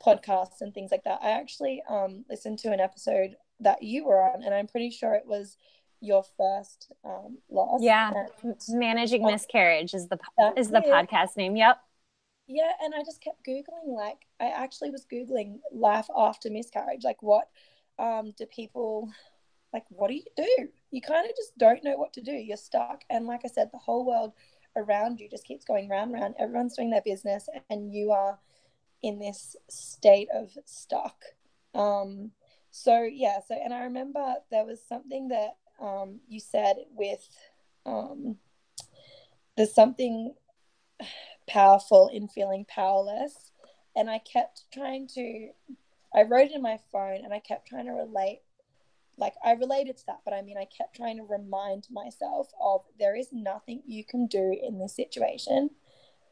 [0.04, 1.20] podcasts and things like that.
[1.22, 5.14] I actually um, listened to an episode that you were on and i'm pretty sure
[5.14, 5.58] it was
[6.02, 7.80] your first um, loss.
[7.82, 8.10] Yeah.
[8.42, 10.18] And, managing miscarriage is the
[10.56, 10.70] is.
[10.70, 11.56] the podcast name.
[11.56, 11.78] Yep.
[12.46, 17.22] Yeah and i just kept googling like i actually was googling life after miscarriage like
[17.22, 17.48] what
[17.98, 19.10] um, do people
[19.72, 20.68] like what do you do?
[20.90, 22.32] You kind of just don't know what to do.
[22.32, 23.02] You're stuck.
[23.10, 24.32] And like i said the whole world
[24.76, 26.34] around you just keeps going round round.
[26.38, 28.38] Everyone's doing their business and you are
[29.02, 31.24] in this state of stuck.
[31.74, 32.32] Um
[32.72, 37.28] so yeah so and i remember there was something that um you said with
[37.84, 38.36] um
[39.56, 40.32] there's something
[41.48, 43.50] powerful in feeling powerless.
[43.96, 45.50] And i kept trying to
[46.14, 48.40] i wrote in my phone and i kept trying to relate
[49.16, 52.82] like I related to that, but I mean, I kept trying to remind myself of
[52.98, 55.70] there is nothing you can do in this situation.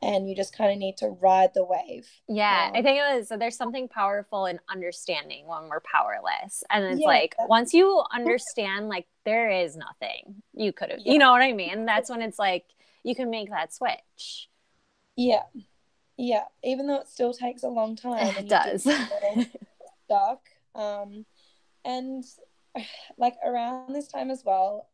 [0.00, 2.08] And you just kind of need to ride the wave.
[2.28, 6.62] Yeah, um, I think it was so there's something powerful in understanding when we're powerless.
[6.70, 11.12] And it's yeah, like once you understand, like, there is nothing you could have, yeah.
[11.14, 11.84] you know what I mean?
[11.84, 12.66] That's when it's like
[13.02, 14.48] you can make that switch.
[15.16, 15.42] Yeah.
[16.16, 16.44] Yeah.
[16.62, 18.34] Even though it still takes a long time.
[18.38, 18.86] It does.
[20.08, 20.40] stuck.
[20.74, 21.26] Um,
[21.84, 22.24] and
[23.18, 24.88] like around this time as well,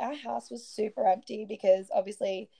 [0.00, 2.50] our house was super empty because obviously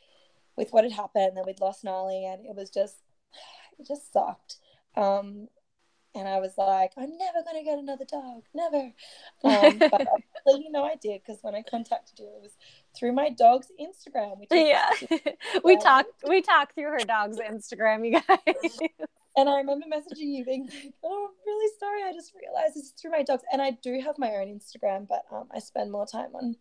[0.57, 2.97] with what had happened, then we'd lost Nala and it was just
[3.79, 4.57] it just sucked.
[4.97, 5.49] Um,
[6.15, 8.93] and I was like, I'm never gonna get another dog, never.
[9.45, 12.57] Um, but you know, I did because when I contacted you, it was
[12.97, 14.45] through my dog's Instagram.
[14.51, 14.91] yeah,
[15.65, 16.11] we talked.
[16.27, 18.79] We talked through her dog's Instagram, you guys.
[19.39, 22.03] And I remember messaging you being like, oh, I'm really sorry.
[22.03, 23.45] I just realized this is through my dogs.
[23.53, 26.57] And I do have my own Instagram, but um, I spend more time on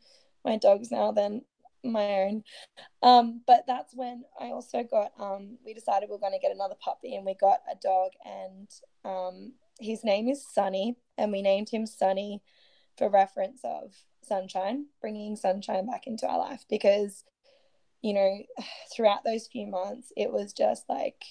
[0.46, 1.42] my dogs now than
[1.84, 2.44] my own.
[3.02, 6.52] Um, but that's when I also got, um, we decided we are going to get
[6.52, 8.12] another puppy and we got a dog.
[8.24, 8.70] And
[9.04, 10.98] um, his name is Sunny.
[11.18, 12.44] And we named him Sunny
[12.96, 17.24] for reference of sunshine, bringing sunshine back into our life because,
[18.04, 18.38] you know,
[18.96, 21.24] throughout those few months, it was just like,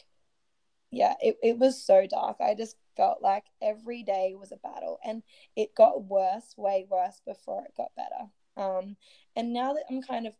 [0.90, 2.36] yeah, it, it was so dark.
[2.40, 5.22] I just felt like every day was a battle and
[5.54, 8.30] it got worse, way worse before it got better.
[8.56, 8.96] Um,
[9.34, 10.34] and now that I'm kind of,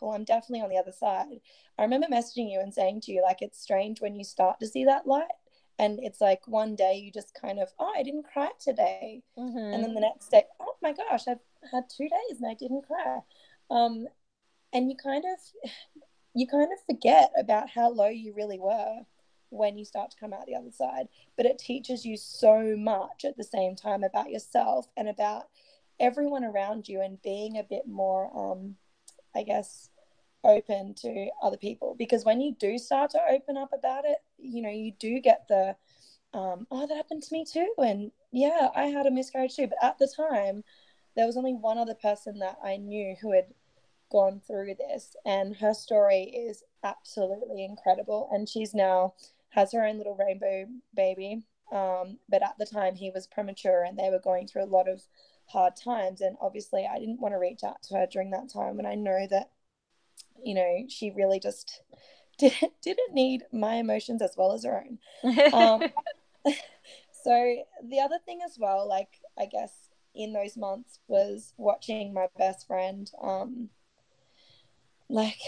[0.00, 1.40] well, I'm definitely on the other side.
[1.78, 4.66] I remember messaging you and saying to you, like, it's strange when you start to
[4.66, 5.26] see that light.
[5.78, 9.22] And it's like one day you just kind of, oh, I didn't cry today.
[9.38, 9.74] Mm-hmm.
[9.74, 12.86] And then the next day, oh my gosh, I've had two days and I didn't
[12.86, 13.20] cry.
[13.70, 14.06] Um,
[14.72, 15.70] and you kind of,
[16.34, 19.00] you kind of forget about how low you really were
[19.52, 21.08] when you start to come out the other side.
[21.36, 25.44] But it teaches you so much at the same time about yourself and about
[26.00, 28.76] everyone around you and being a bit more, um,
[29.34, 29.90] I guess,
[30.44, 31.94] open to other people.
[31.96, 35.46] Because when you do start to open up about it, you know, you do get
[35.48, 35.76] the,
[36.34, 37.72] um, oh, that happened to me too.
[37.78, 39.68] And yeah, I had a miscarriage too.
[39.68, 40.64] But at the time,
[41.14, 43.46] there was only one other person that I knew who had
[44.10, 48.28] gone through this, and her story is absolutely incredible.
[48.32, 49.14] And she's now
[49.52, 51.42] has her own little rainbow baby.
[51.70, 54.88] Um, but at the time, he was premature and they were going through a lot
[54.88, 55.02] of
[55.46, 56.20] hard times.
[56.20, 58.78] And obviously, I didn't want to reach out to her during that time.
[58.78, 59.50] And I know that,
[60.42, 61.82] you know, she really just
[62.38, 65.52] didn't, didn't need my emotions as well as her own.
[65.52, 65.82] Um,
[67.24, 67.56] so,
[67.88, 72.66] the other thing as well, like, I guess in those months was watching my best
[72.66, 73.70] friend um
[75.08, 75.38] like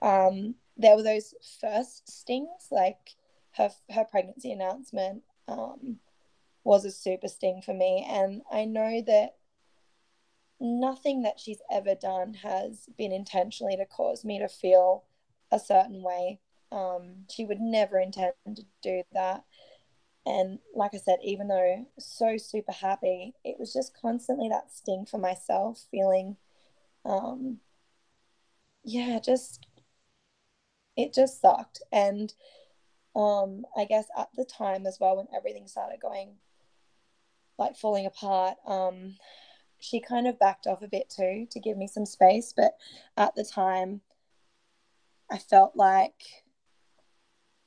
[0.00, 3.14] um there were those first stings like
[3.56, 5.98] her her pregnancy announcement um,
[6.64, 9.36] was a super sting for me, and I know that
[10.60, 15.04] nothing that she's ever done has been intentionally to cause me to feel
[15.50, 16.38] a certain way.
[16.70, 19.44] Um, she would never intend to do that.
[20.24, 25.04] And like I said, even though so super happy, it was just constantly that sting
[25.04, 26.36] for myself, feeling,
[27.04, 27.58] um,
[28.84, 29.66] yeah, just
[30.96, 31.82] it just sucked.
[31.90, 32.32] And
[33.14, 36.36] um, I guess at the time as well, when everything started going
[37.58, 39.16] like falling apart, um,
[39.78, 42.52] she kind of backed off a bit too to give me some space.
[42.56, 42.72] But
[43.16, 44.00] at the time,
[45.30, 46.44] I felt like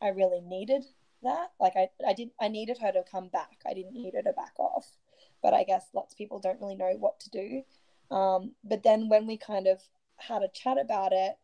[0.01, 0.85] I really needed
[1.23, 1.51] that.
[1.59, 3.61] Like I, I did I needed her to come back.
[3.65, 4.87] I didn't need her to back off.
[5.43, 7.63] But I guess lots of people don't really know what to do.
[8.15, 9.81] Um, but then when we kind of
[10.17, 11.35] had a chat about it,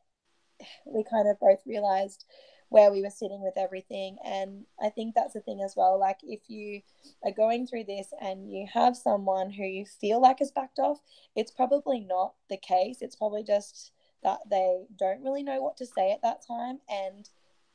[0.86, 2.26] we kind of both realized
[2.72, 4.16] where we were sitting with everything.
[4.24, 6.00] And I think that's the thing as well.
[6.00, 6.82] Like if you
[7.22, 11.02] are going through this and you have someone who you feel like is backed off,
[11.36, 13.02] it's probably not the case.
[13.02, 13.92] It's probably just
[14.24, 17.28] that they don't really know what to say at that time and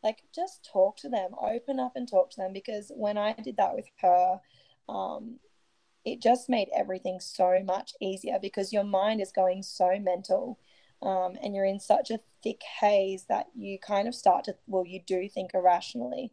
[0.03, 3.57] like just talk to them open up and talk to them because when i did
[3.57, 4.41] that with her
[4.89, 5.41] um,
[6.05, 10.61] it just made everything so much easier because your mind is going so mental
[11.03, 14.85] um, and you're in such a thick haze that you kind of start to well
[14.87, 16.33] you do think irrationally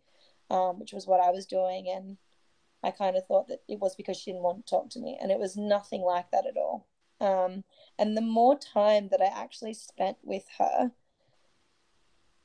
[0.49, 2.17] um, which was what i was doing and
[2.83, 5.17] i kind of thought that it was because she didn't want to talk to me
[5.21, 6.87] and it was nothing like that at all
[7.21, 7.63] um,
[7.97, 10.91] and the more time that i actually spent with her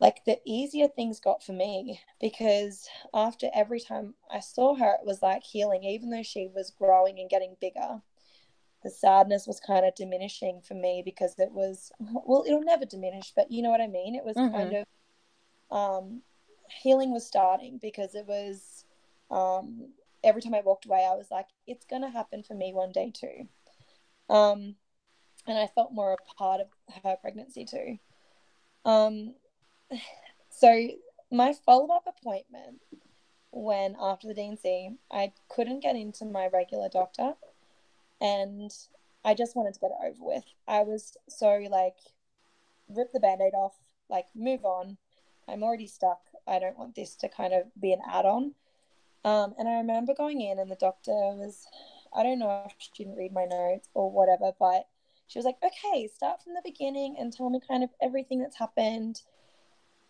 [0.01, 5.05] like the easier things got for me because after every time I saw her, it
[5.07, 8.03] was like healing, even though she was growing and getting bigger.
[8.83, 13.33] The sadness was kind of diminishing for me because it was, well, it'll never diminish,
[13.35, 14.15] but you know what I mean?
[14.15, 14.55] It was mm-hmm.
[14.55, 16.23] kind of, um,
[16.83, 18.85] healing was starting because it was,
[19.31, 19.89] um,
[20.23, 22.93] every time I walked away, I was like, it's going to happen for me one
[22.93, 23.49] day too.
[24.29, 24.77] Um,
[25.47, 26.69] and I felt more a part of
[27.03, 27.99] her pregnancy too.
[28.85, 29.35] Um,
[30.51, 30.89] so
[31.31, 32.81] my follow-up appointment
[33.51, 37.35] when after the D&C, I couldn't get into my regular doctor
[38.21, 38.71] and
[39.25, 40.45] I just wanted to get it over with.
[40.67, 41.97] I was so like
[42.89, 43.75] rip the band-aid off,
[44.09, 44.97] like move on.
[45.47, 46.21] I'm already stuck.
[46.47, 48.55] I don't want this to kind of be an add-on.
[49.25, 51.67] Um, and I remember going in and the doctor was
[52.15, 54.87] I don't know if she didn't read my notes or whatever, but
[55.27, 58.57] she was like, okay, start from the beginning and tell me kind of everything that's
[58.57, 59.21] happened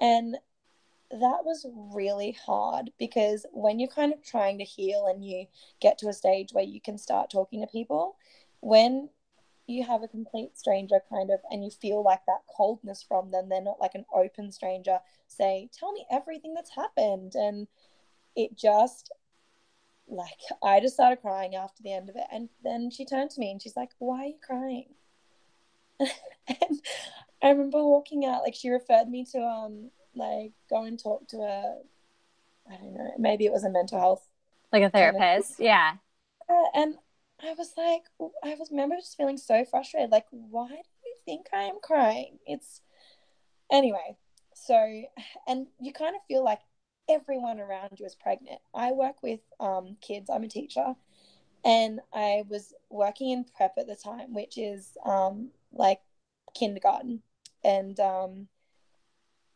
[0.01, 0.37] and
[1.11, 5.47] that was really hard because when you're kind of trying to heal and you
[5.81, 8.17] get to a stage where you can start talking to people,
[8.61, 9.09] when
[9.67, 13.49] you have a complete stranger kind of and you feel like that coldness from them,
[13.49, 17.35] they're not like an open stranger, say, Tell me everything that's happened.
[17.35, 17.69] And
[18.37, 19.11] it just
[20.09, 22.25] like I just started crying after the end of it.
[22.33, 24.89] And then she turned to me and she's like, Why are you crying?
[26.01, 26.81] and
[27.43, 31.39] I remember walking out, like she referred me to um like go and talk to
[31.39, 31.79] a
[32.71, 34.29] I don't know, maybe it was a mental health
[34.73, 35.59] like a therapist.
[35.59, 35.93] Kind of, yeah.
[36.75, 36.97] and
[37.43, 38.03] I was like
[38.45, 42.39] I was remember just feeling so frustrated, like, why do you think I am crying?
[42.47, 42.83] It's
[43.73, 44.17] anyway,
[44.55, 45.03] so
[45.47, 46.61] and you kind of feel like
[47.09, 48.61] everyone around you is pregnant.
[48.75, 50.95] I work with um kids, I'm a teacher
[51.65, 56.01] and I was working in prep at the time, which is um like
[56.55, 57.23] kindergarten
[57.65, 58.49] and um,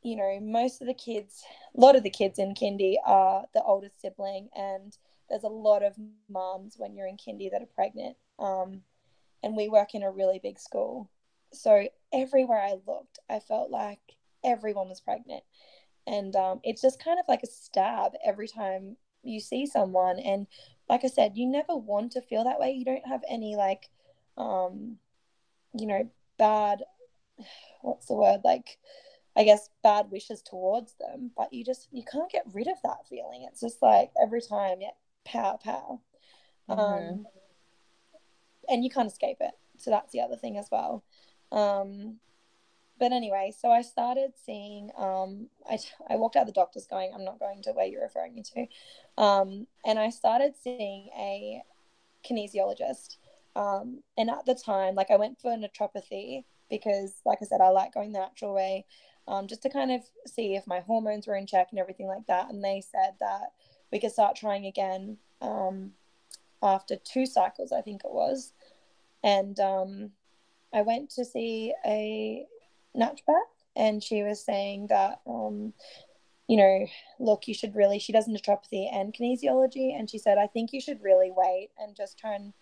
[0.02, 1.44] you know most of the kids
[1.76, 4.96] a lot of the kids in kindy are the oldest sibling and
[5.32, 5.96] there's a lot of
[6.28, 8.16] moms when you're in kindy that are pregnant.
[8.38, 8.82] Um,
[9.42, 11.10] and we work in a really big school.
[11.54, 14.00] So everywhere i looked i felt like
[14.44, 15.42] everyone was pregnant.
[16.06, 20.18] And um, it's just kind of like a stab every time you see someone.
[20.18, 20.46] And
[20.88, 22.72] like i said you never want to feel that way.
[22.72, 23.88] You don't have any like
[24.36, 24.98] um,
[25.72, 26.82] you know bad
[27.80, 28.40] what's the word?
[28.44, 28.76] Like
[29.36, 33.06] I guess bad wishes towards them, but you just you can't get rid of that
[33.08, 33.46] feeling.
[33.50, 34.90] It's just like every time, yeah,
[35.24, 36.00] pow pow,
[36.68, 37.08] um, mm-hmm.
[37.10, 37.26] um,
[38.68, 39.52] and you can't escape it.
[39.78, 41.02] So that's the other thing as well.
[41.50, 42.18] Um,
[42.98, 44.90] but anyway, so I started seeing.
[44.96, 45.78] Um, I
[46.08, 49.22] I walked out the doctor's going, I'm not going to where you're referring me to,
[49.22, 51.62] um, and I started seeing a
[52.28, 53.16] kinesiologist.
[53.54, 57.68] Um, and at the time, like I went for naturopathy because, like I said, I
[57.68, 58.86] like going the natural way,
[59.28, 62.26] um, just to kind of see if my hormones were in check and everything like
[62.26, 62.50] that.
[62.50, 63.52] And they said that
[63.90, 65.92] we could start trying again um,
[66.62, 68.52] after two cycles, I think it was.
[69.22, 70.10] And um,
[70.72, 72.46] I went to see a
[72.96, 75.72] naturopath, and she was saying that um,
[76.48, 76.86] you know,
[77.18, 79.98] look, you should really, she does naturopathy and kinesiology.
[79.98, 82.52] And she said, I think you should really wait and just try and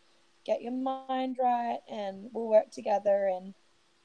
[0.45, 3.31] get your mind right and we'll work together.
[3.35, 3.55] And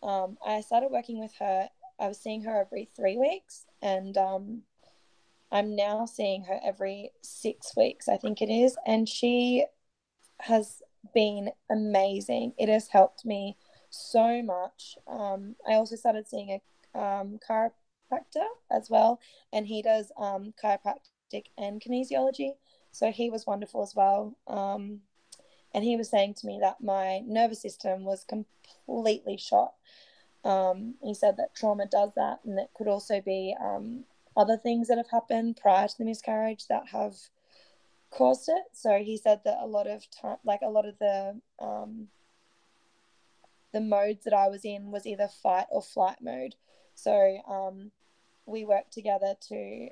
[0.01, 1.69] um, I started working with her.
[1.99, 4.63] I was seeing her every three weeks, and um,
[5.51, 8.77] I'm now seeing her every six weeks, I think it is.
[8.85, 9.65] And she
[10.41, 10.81] has
[11.13, 12.53] been amazing.
[12.57, 13.57] It has helped me
[13.89, 14.97] so much.
[15.07, 16.59] Um, I also started seeing
[16.95, 19.19] a um, chiropractor as well,
[19.53, 22.51] and he does um, chiropractic and kinesiology.
[22.91, 24.37] So he was wonderful as well.
[24.47, 25.01] Um,
[25.73, 29.73] and he was saying to me that my nervous system was completely shot.
[30.45, 34.05] Um, he said that trauma does that, and it could also be um,
[34.37, 37.15] other things that have happened prior to the miscarriage that have
[38.11, 38.63] caused it.
[38.73, 42.07] So he said that a lot of time, like a lot of the um,
[43.73, 46.55] the modes that I was in was either fight or flight mode.
[46.93, 47.91] So um,
[48.45, 49.89] we worked together to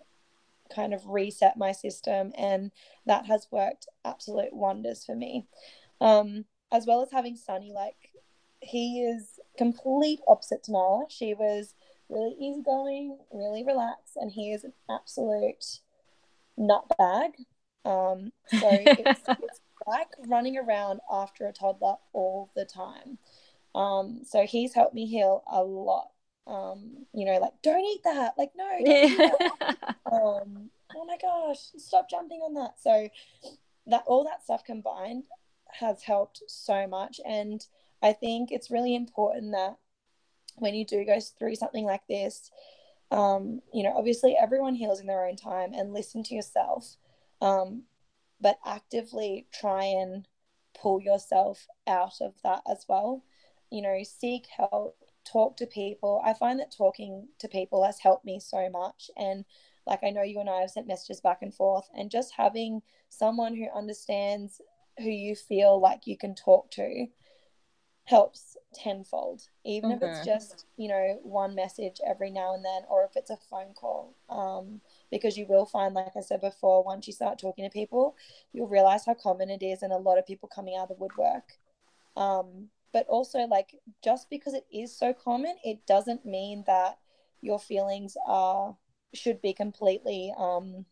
[0.73, 2.71] kind of reset my system, and
[3.05, 5.47] that has worked absolute wonders for me.
[5.99, 8.11] Um, as well as having Sunny, like
[8.61, 11.05] he is complete opposite to Nala.
[11.09, 11.75] She was
[12.09, 15.79] really easygoing, really relaxed, and he is an absolute
[16.57, 17.31] nutbag.
[17.85, 23.17] Um, so it's, it's like running around after a toddler all the time.
[23.75, 26.09] Um, so he's helped me heal a lot.
[26.45, 28.33] Um, you know, like don't eat that.
[28.37, 28.65] Like no.
[30.11, 32.79] um, oh my gosh, stop jumping on that.
[32.79, 33.09] So
[33.87, 35.23] that all that stuff combined
[35.71, 37.65] has helped so much, and
[38.03, 39.77] I think it's really important that
[40.57, 42.51] when you do go through something like this,
[43.11, 46.97] um, you know, obviously everyone heals in their own time and listen to yourself,
[47.41, 47.83] um,
[48.41, 50.27] but actively try and
[50.79, 53.23] pull yourself out of that as well.
[53.71, 56.21] You know, seek help, talk to people.
[56.25, 59.09] I find that talking to people has helped me so much.
[59.15, 59.45] And
[59.87, 62.81] like I know you and I have sent messages back and forth, and just having
[63.09, 64.61] someone who understands
[64.97, 67.07] who you feel like you can talk to
[68.05, 70.03] helps tenfold even mm-hmm.
[70.03, 70.27] if it's mm-hmm.
[70.27, 74.13] just you know one message every now and then or if it's a phone call
[74.29, 78.15] um, because you will find like i said before once you start talking to people
[78.51, 81.01] you'll realize how common it is and a lot of people coming out of the
[81.01, 81.53] woodwork
[82.17, 86.97] um, but also like just because it is so common it doesn't mean that
[87.41, 88.75] your feelings are
[89.13, 90.85] should be completely um,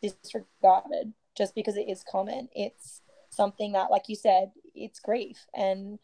[0.00, 5.98] disregarded just because it is common it's something that like you said it's grief and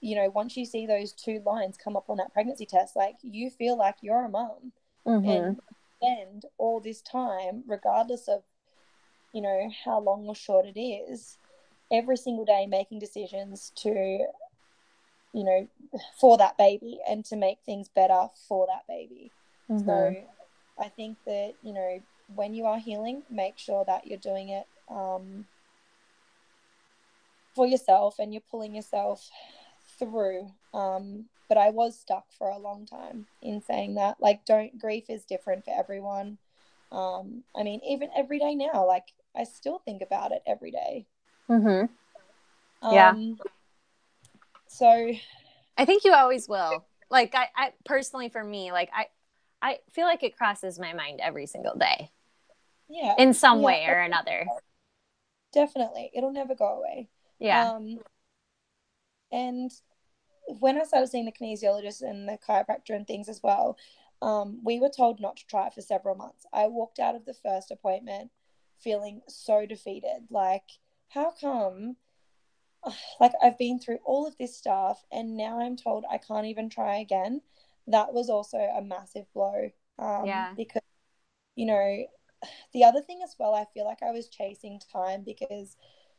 [0.00, 3.16] you know once you see those two lines come up on that pregnancy test like
[3.22, 4.72] you feel like you're a mom
[5.06, 5.28] mm-hmm.
[5.28, 5.60] and
[5.96, 8.42] spend all this time regardless of
[9.32, 11.38] you know how long or short it is
[11.90, 13.90] every single day making decisions to
[15.32, 15.68] you know
[16.18, 19.30] for that baby and to make things better for that baby
[19.70, 19.86] mm-hmm.
[19.86, 20.16] so
[20.78, 22.00] i think that you know
[22.34, 25.46] when you are healing make sure that you're doing it um,
[27.54, 29.28] for yourself and you're pulling yourself
[29.98, 30.50] through.
[30.74, 34.16] Um, but I was stuck for a long time in saying that.
[34.20, 36.38] Like, don't grief is different for everyone.
[36.90, 39.04] Um, I mean, even every day now, like
[39.36, 41.06] I still think about it every day.
[41.50, 42.86] Mm-hmm.
[42.86, 43.14] Um, yeah.
[44.66, 45.12] So,
[45.76, 46.84] I think you always will.
[47.10, 49.06] Like, I, I personally, for me, like I,
[49.60, 52.10] I feel like it crosses my mind every single day.
[52.88, 53.14] Yeah.
[53.18, 54.46] In some yeah, way or another.
[55.52, 57.08] Definitely, it'll never go away.
[57.42, 57.72] Yeah.
[57.72, 57.98] Um,
[59.32, 59.70] and
[60.46, 63.76] when I started seeing the kinesiologist and the chiropractor and things as well,
[64.20, 66.46] um, we were told not to try it for several months.
[66.52, 68.30] I walked out of the first appointment
[68.78, 70.28] feeling so defeated.
[70.30, 70.62] Like,
[71.08, 71.96] how come?
[73.20, 76.68] Like, I've been through all of this stuff and now I'm told I can't even
[76.68, 77.40] try again.
[77.88, 79.70] That was also a massive blow.
[79.98, 80.52] Um, yeah.
[80.56, 80.82] Because,
[81.56, 82.04] you know,
[82.72, 85.76] the other thing as well, I feel like I was chasing time because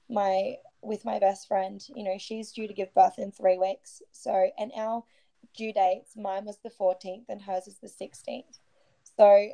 [0.10, 4.02] my with my best friend you know she's due to give birth in three weeks.
[4.12, 5.04] So and our
[5.56, 8.60] due dates mine was the 14th and hers is the 16th
[9.18, 9.50] so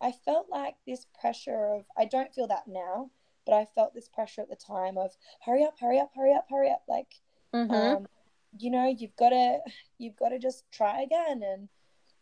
[0.00, 3.10] i felt like this pressure of i don't feel that now
[3.46, 5.12] but i felt this pressure at the time of
[5.44, 6.82] hurry up hurry up hurry up hurry up.
[6.88, 7.14] Like
[7.54, 7.72] mm-hmm.
[7.72, 8.06] um,
[8.58, 9.58] you know you've got to
[9.98, 11.42] you've got to just try again.
[11.42, 11.68] And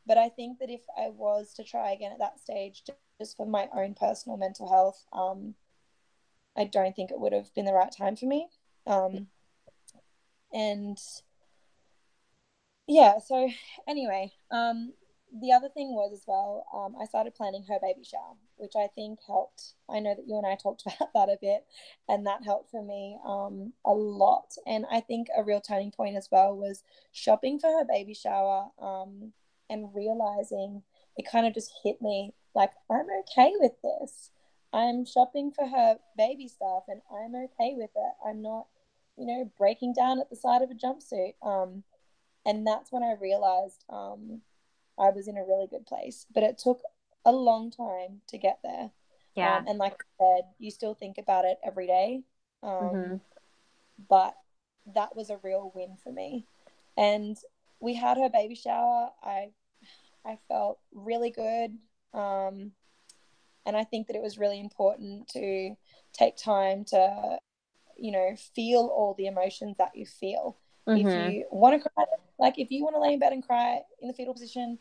[0.06, 2.84] but i think that if i was to try again at that stage
[3.20, 5.54] just for my own personal mental health um
[6.56, 8.48] I don't think it would have been the right time for me.
[8.86, 9.28] Um,
[10.52, 10.98] and
[12.86, 13.48] yeah, so
[13.88, 14.92] anyway, um,
[15.40, 18.86] the other thing was as well, um, I started planning her baby shower, which I
[18.86, 19.74] think helped.
[19.88, 21.64] I know that you and I talked about that a bit,
[22.08, 24.54] and that helped for me um, a lot.
[24.66, 28.68] And I think a real turning point as well was shopping for her baby shower
[28.80, 29.32] um,
[29.68, 30.82] and realizing
[31.16, 34.30] it kind of just hit me like, I'm okay with this.
[34.72, 38.12] I'm shopping for her baby stuff and I'm okay with it.
[38.26, 38.66] I'm not,
[39.16, 41.34] you know, breaking down at the side of a jumpsuit.
[41.42, 41.84] Um,
[42.44, 44.42] and that's when I realized um,
[44.98, 46.26] I was in a really good place.
[46.32, 46.82] But it took
[47.24, 48.90] a long time to get there.
[49.34, 49.58] Yeah.
[49.58, 52.22] Um, and like I said, you still think about it every day.
[52.62, 53.20] Um, Mhm.
[54.08, 54.36] But
[54.94, 56.46] that was a real win for me.
[56.96, 57.36] And
[57.80, 59.10] we had her baby shower.
[59.22, 59.52] I
[60.24, 61.78] I felt really good.
[62.12, 62.72] Um,
[63.66, 65.76] and I think that it was really important to
[66.12, 67.38] take time to,
[67.96, 70.56] you know, feel all the emotions that you feel.
[70.88, 71.00] Mhm.
[71.00, 72.04] If you want to cry,
[72.38, 74.78] like if you want to lay in bed and cry in the fetal position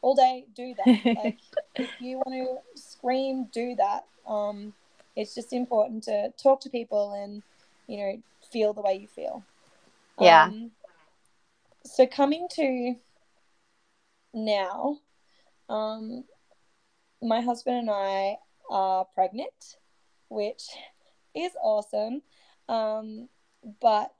[0.00, 1.16] all day, do that.
[1.16, 1.38] like
[1.76, 4.06] if you want to scream, do that.
[4.26, 4.72] Um,
[5.14, 7.42] it's just important to talk to people and,
[7.86, 9.44] you know, feel the way you feel.
[10.18, 10.44] Yeah.
[10.44, 10.70] Um,
[11.84, 12.96] so coming to
[14.32, 14.98] now,
[15.68, 16.24] um,
[17.22, 18.36] my husband and I
[18.70, 19.76] are pregnant,
[20.28, 20.64] which
[21.34, 22.22] is awesome.
[22.68, 23.28] Um,
[23.80, 24.14] but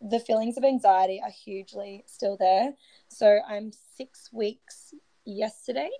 [0.00, 2.74] the feelings of anxiety are hugely still there.
[3.08, 5.90] So I'm six weeks yesterday.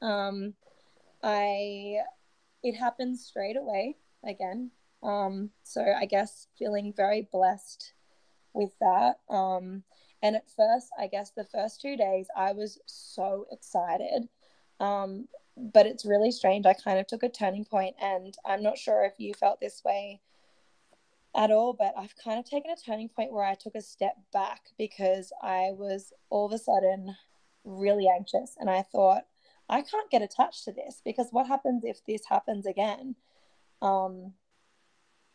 [0.00, 0.54] Um,
[1.22, 1.98] I
[2.62, 4.70] it happened straight away again.
[5.02, 7.92] Um, so I guess feeling very blessed
[8.52, 9.20] with that.
[9.28, 9.84] Um,
[10.22, 14.28] and at first, I guess the first two days, I was so excited.
[14.80, 15.28] Um,
[15.58, 16.66] but it's really strange.
[16.66, 19.82] I kind of took a turning point, and I'm not sure if you felt this
[19.84, 20.20] way
[21.36, 24.16] at all, but I've kind of taken a turning point where I took a step
[24.32, 27.16] back because I was all of a sudden
[27.64, 28.56] really anxious.
[28.58, 29.24] And I thought,
[29.68, 33.14] I can't get attached to this because what happens if this happens again?
[33.82, 34.32] Um,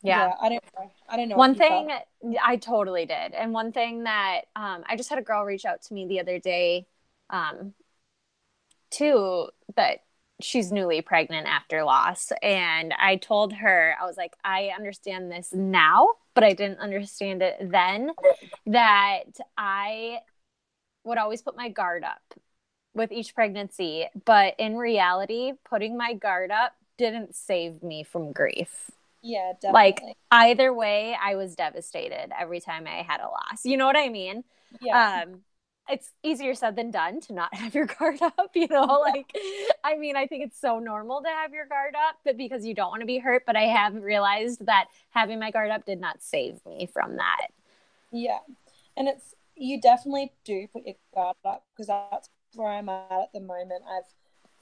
[0.02, 0.34] yeah.
[0.42, 0.92] I don't know.
[1.08, 1.38] I don't know.
[1.38, 1.88] one if you felt-
[2.22, 5.66] thing I totally did, and one thing that um, I just had a girl reach
[5.66, 6.88] out to me the other day,
[7.30, 7.74] um,
[8.90, 10.00] too, that
[10.42, 15.54] she's newly pregnant after loss, and I told her I was like, I understand this
[15.54, 18.12] now, but I didn't understand it then.
[18.66, 20.20] That I
[21.04, 22.22] would always put my guard up
[22.94, 28.92] with each pregnancy, but in reality, putting my guard up didn't save me from grief
[29.24, 29.72] yeah, definitely.
[29.74, 33.98] like either way i was devastated every time i had a loss you know what
[33.98, 34.44] i mean
[34.82, 35.40] yeah, um
[35.90, 39.36] it's easier said than done to not have your guard up you know like
[39.84, 42.74] i mean i think it's so normal to have your guard up but because you
[42.74, 46.00] don't want to be hurt but i have realized that having my guard up did
[46.00, 47.48] not save me from that.
[48.12, 48.40] Yeah,
[48.98, 53.34] and it's you definitely do put your guard up because that's where I'm at at
[53.34, 53.84] the moment.
[53.90, 54.12] I've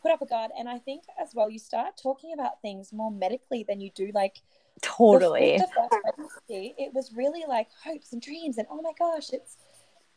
[0.02, 3.12] put up a guard, and I think as well you start talking about things more
[3.12, 4.42] medically than you do like
[4.82, 5.54] totally.
[5.54, 9.32] With the first pregnancy, it was really like hopes and dreams, and oh my gosh,
[9.32, 9.58] it's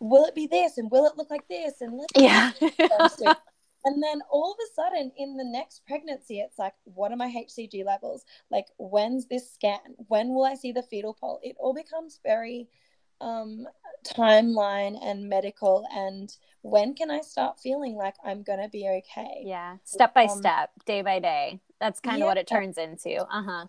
[0.01, 2.53] will it be this, and will it look like this, and let's yeah
[3.87, 7.27] And then all of a sudden, in the next pregnancy, it's like, what are my
[7.27, 8.25] HCG levels?
[8.51, 9.79] Like, when's this scan?
[10.09, 11.39] When will I see the fetal pole?
[11.43, 12.67] It all becomes very
[13.21, 13.67] um,
[14.07, 15.85] timeline and medical.
[15.95, 19.43] And when can I start feeling like I'm going to be okay?
[19.45, 23.23] yeah step by Um, step day by day that's kind of what it turns into
[23.23, 23.67] uh-huh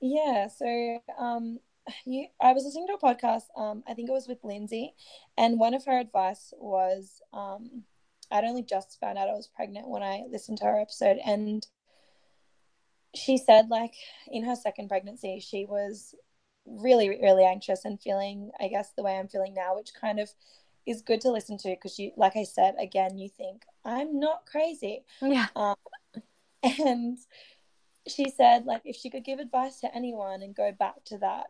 [0.00, 1.58] Yeah, so um,
[2.06, 3.44] you, I was listening to a podcast.
[3.56, 4.94] Um, I think it was with Lindsay,
[5.36, 7.84] and one of her advice was, um,
[8.30, 11.66] I'd only just found out I was pregnant when I listened to her episode, and
[13.14, 13.94] she said, like,
[14.30, 16.14] in her second pregnancy, she was
[16.66, 20.30] really, really anxious and feeling, I guess, the way I'm feeling now, which kind of
[20.86, 24.46] is good to listen to because you, like I said, again, you think I'm not
[24.46, 25.46] crazy, yeah
[26.62, 27.18] and
[28.06, 31.46] she said like if she could give advice to anyone and go back to that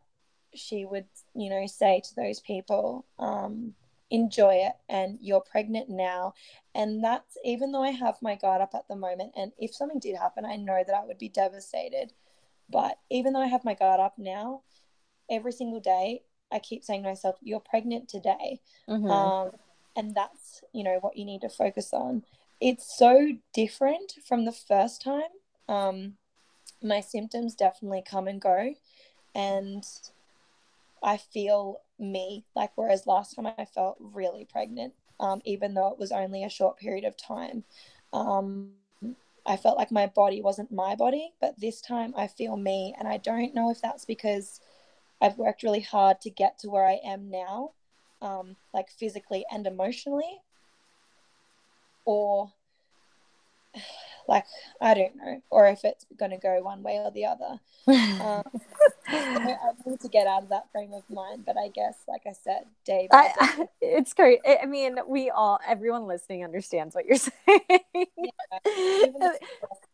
[0.54, 3.74] she would you know say to those people um
[4.10, 6.34] enjoy it and you're pregnant now.
[6.74, 10.00] And that's even though i have my guard up at the moment and if something
[10.00, 12.12] did happen i know that i would be devastated.
[12.68, 14.62] But even though i have my guard up now
[15.30, 18.60] every single day i keep saying to myself you're pregnant today.
[18.88, 19.10] Mhm.
[19.10, 19.50] um,
[19.96, 22.24] and that's you know what you need to focus on.
[22.60, 25.32] It's so different from the first time.
[25.68, 26.16] Um,
[26.82, 28.74] my symptoms definitely come and go
[29.34, 29.84] and
[31.02, 35.98] i feel me like whereas last time i felt really pregnant um, even though it
[35.98, 37.64] was only a short period of time
[38.12, 38.70] um,
[39.46, 43.06] i felt like my body wasn't my body but this time i feel me and
[43.06, 44.60] i don't know if that's because
[45.20, 47.70] i've worked really hard to get to where i am now
[48.22, 50.42] um, like physically and emotionally,
[52.04, 52.52] or
[54.30, 54.44] like
[54.80, 57.60] I don't know, or if it's going to go one way or the other.
[58.20, 58.42] Um,
[59.08, 62.22] I I need to get out of that frame of mind, but I guess, like
[62.26, 64.40] I said, by day, I, it's great.
[64.46, 67.60] I I mean, we all, everyone listening understands what you're saying.
[67.96, 69.32] even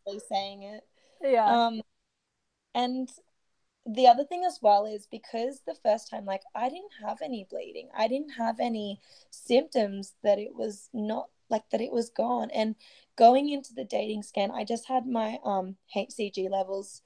[0.07, 0.85] if saying it.
[1.23, 1.67] yeah.
[1.67, 1.83] Um,
[2.75, 3.09] and
[3.87, 7.47] the other thing as well is because the first time, like, I didn't have any
[7.49, 12.51] bleeding, I didn't have any symptoms that it was not like that it was gone.
[12.53, 12.77] And
[13.17, 17.03] going into the dating scan, I just had my um HCG levels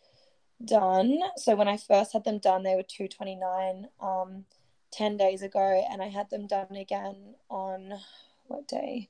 [0.65, 1.21] done.
[1.37, 4.45] So when I first had them done, they were 229 um
[4.93, 7.95] 10 days ago and I had them done again on
[8.47, 9.09] what day?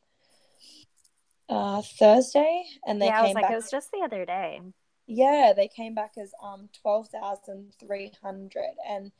[1.49, 4.25] Uh Thursday and they yeah, came I was like back it was just the other
[4.25, 4.61] day.
[5.07, 9.13] yeah, they came back as um 12,300 and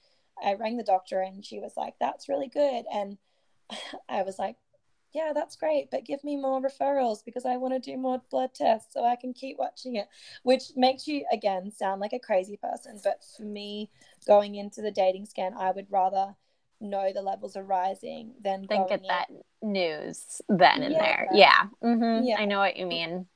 [0.43, 3.19] I rang the doctor and she was like that's really good and
[4.09, 4.57] I was like
[5.13, 8.55] yeah, that's great, but give me more referrals because I want to do more blood
[8.55, 10.09] tests so I can keep watching it,
[10.43, 13.01] which makes you again sound like a crazy person.
[13.03, 13.91] But for me,
[14.27, 16.37] going into the dating scan, I would rather
[16.81, 19.29] know the levels are rising than Then get going that
[19.63, 21.01] news then and Yeah.
[21.01, 21.29] there.
[21.35, 21.67] Yeah.
[21.83, 22.41] hmm Yeah.
[22.41, 23.27] I know what you mean.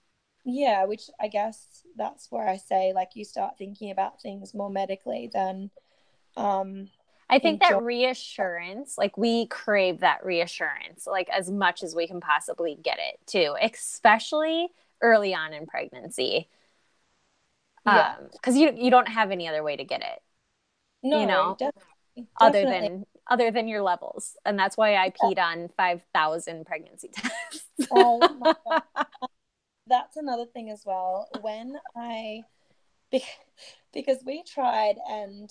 [0.45, 4.71] Yeah, which I guess that's where I say like you start thinking about things more
[4.71, 5.71] medically than
[6.37, 6.91] um
[7.31, 12.21] I think that reassurance, like we crave that reassurance, like as much as we can
[12.21, 14.69] possibly get it too, especially
[15.01, 16.49] early on in pregnancy.
[17.87, 18.17] Yeah.
[18.19, 20.23] Um, because you you don't have any other way to get it
[21.05, 22.89] no, know, definitely, other definitely.
[22.89, 27.89] than other than your levels, and that's why I peed on five thousand pregnancy tests.
[27.91, 28.83] Oh my God.
[29.87, 31.29] That's another thing as well.
[31.43, 32.43] When I,
[33.93, 35.51] because we tried and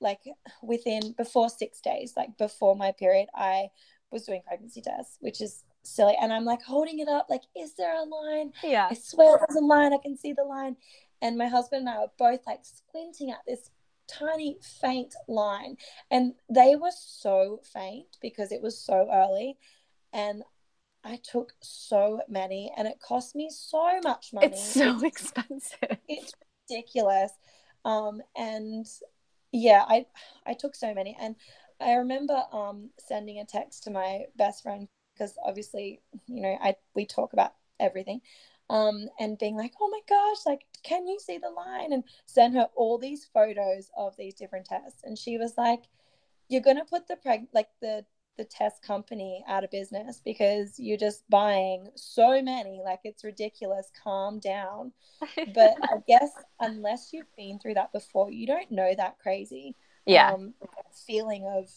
[0.00, 0.20] like
[0.62, 3.68] within, before six days, like before my period, I
[4.10, 6.16] was doing pregnancy tests, which is silly.
[6.20, 8.52] And I'm like holding it up, like, is there a line?
[8.62, 8.88] yeah.
[8.90, 9.92] I swear there's a line.
[9.92, 10.76] I can see the line.
[11.22, 13.70] And my husband and I were both like squinting at this
[14.08, 15.76] tiny, faint line.
[16.10, 19.56] And they were so faint because it was so early.
[20.12, 20.42] And
[21.04, 24.48] I took so many, and it cost me so much money.
[24.48, 25.98] It's so expensive.
[26.08, 26.32] it's
[26.68, 27.32] ridiculous.
[27.84, 28.86] Um, and
[29.52, 30.06] yeah, I
[30.46, 31.36] I took so many, and
[31.80, 36.76] I remember um sending a text to my best friend because obviously you know I
[36.94, 38.20] we talk about everything,
[38.68, 41.92] um, and being like, oh my gosh, like can you see the line?
[41.92, 45.82] And send her all these photos of these different tests, and she was like,
[46.48, 48.04] you're gonna put the preg like the
[48.40, 53.90] the test company out of business because you're just buying so many like it's ridiculous
[54.02, 54.92] calm down
[55.54, 56.30] but I guess
[56.60, 59.76] unless you've been through that before, you don't know that crazy
[60.06, 60.32] yeah.
[60.32, 60.54] um,
[61.06, 61.68] feeling of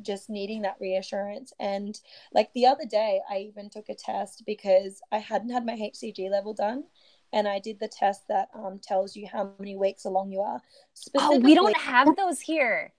[0.00, 1.52] just needing that reassurance.
[1.58, 1.98] And
[2.32, 6.30] like the other day, I even took a test because I hadn't had my HCG
[6.30, 6.84] level done.
[7.34, 10.60] And I did the test that um, tells you how many weeks along you are.
[11.16, 12.92] oh, we don't have those here.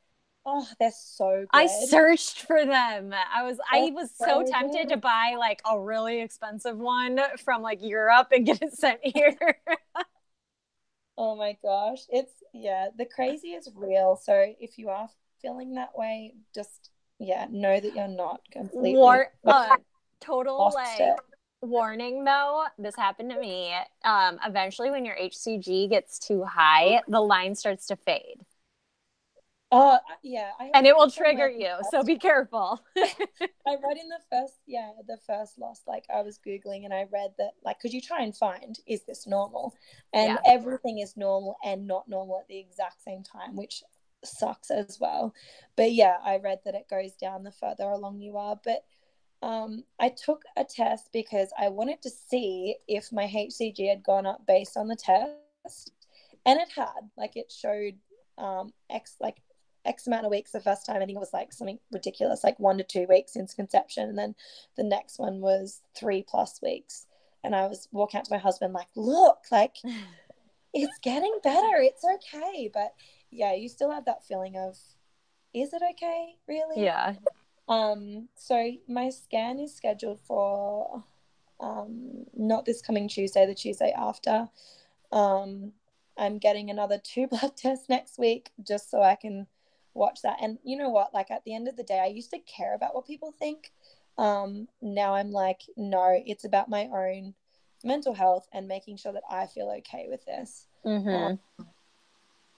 [0.45, 1.47] Oh, they're so good.
[1.53, 3.13] I searched for them.
[3.13, 4.95] I was I was so so tempted good.
[4.95, 9.37] to buy like a really expensive one from like Europe and get it sent here.
[11.17, 11.99] Oh my gosh.
[12.09, 14.19] It's, yeah, the crazy is real.
[14.21, 15.09] So if you are
[15.41, 16.89] feeling that way, just,
[17.19, 18.95] yeah, know that you're not completely.
[18.95, 19.77] War uh,
[20.19, 21.15] total like it.
[21.61, 23.73] warning though, this happened to me.
[24.03, 28.39] Um eventually when your HCG gets too high, the line starts to fade.
[29.75, 30.51] Oh, yeah.
[30.59, 31.67] I And it will trigger you.
[31.77, 32.79] first- So be careful.
[33.65, 37.05] I read in the first, yeah, the first loss, like I was Googling and I
[37.11, 39.73] read that, like, because you try and find, is this normal?
[40.13, 40.37] And Yeah.
[40.45, 43.83] everything is normal and not normal at the exact same time, which
[44.23, 45.33] sucks as well.
[45.75, 48.59] But yeah, I read that it goes down the further along you are.
[48.63, 48.85] But
[49.41, 54.25] um, I took a test because I wanted to see if my HCG had gone
[54.25, 55.91] up based on the test.
[56.45, 57.95] And it had, like, it showed
[58.37, 59.41] um, X, like,
[59.85, 60.97] X amount of weeks the first time.
[60.97, 64.09] I think it was like something ridiculous, like one to two weeks since conception.
[64.09, 64.35] And then
[64.75, 67.07] the next one was three plus weeks.
[67.43, 69.75] And I was walking out to my husband, like, look, like
[70.73, 71.77] it's getting better.
[71.77, 72.69] It's okay.
[72.73, 72.93] But
[73.31, 74.77] yeah, you still have that feeling of,
[75.53, 76.83] is it okay, really?
[76.83, 77.15] yeah.
[77.67, 81.03] Um, so my scan is scheduled for
[81.59, 84.49] um not this coming Tuesday, the Tuesday after.
[85.11, 85.73] Um,
[86.17, 89.47] I'm getting another two blood tests next week just so I can
[89.93, 90.37] watch that.
[90.41, 91.13] And you know what?
[91.13, 93.71] Like at the end of the day, I used to care about what people think.
[94.17, 97.33] Um, now I'm like, no, it's about my own
[97.83, 100.67] mental health and making sure that I feel okay with this.
[100.85, 101.39] Mhm.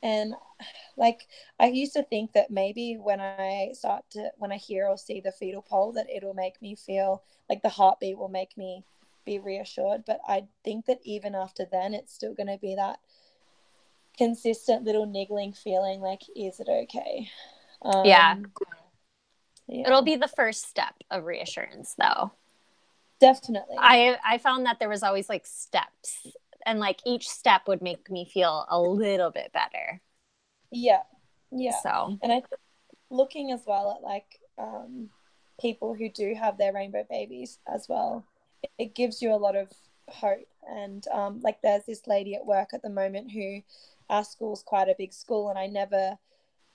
[0.03, 0.35] And
[0.97, 1.27] like
[1.59, 5.19] I used to think that maybe when I start to when I hear or see
[5.19, 8.83] the fetal pole that it'll make me feel like the heartbeat will make me
[9.25, 10.05] be reassured.
[10.05, 12.99] But I think that even after then it's still gonna be that
[14.17, 17.29] consistent little niggling feeling like is it okay?
[17.81, 18.35] Um, Yeah.
[19.67, 19.87] yeah.
[19.87, 22.31] It'll be the first step of reassurance though.
[23.19, 23.75] definitely.
[23.79, 26.27] I I found that there was always like steps
[26.65, 30.01] and like each step would make me feel a little bit better.
[30.71, 31.03] yeah.
[31.51, 31.75] Yeah.
[31.83, 32.41] So, and I
[33.09, 35.09] looking as well at like um,
[35.61, 38.25] people who do have their rainbow babies as well.
[38.77, 39.71] it gives you a lot of
[40.09, 40.47] hope.
[40.67, 43.61] And um, like there's this lady at work at the moment who
[44.09, 46.17] our school's quite a big school, and I never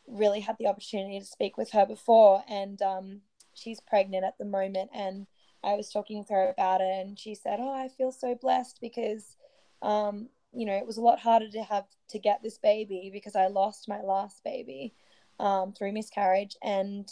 [0.07, 2.43] really had the opportunity to speak with her before.
[2.49, 3.20] And um,
[3.55, 5.26] she's pregnant at the moment, and
[5.62, 8.78] I was talking to her about it, and she said, "Oh, I feel so blessed
[8.81, 9.37] because."
[9.83, 13.37] Um, you know, it was a lot harder to have to get this baby because
[13.37, 14.95] I lost my last baby
[15.39, 16.57] um, through miscarriage.
[16.62, 17.09] And,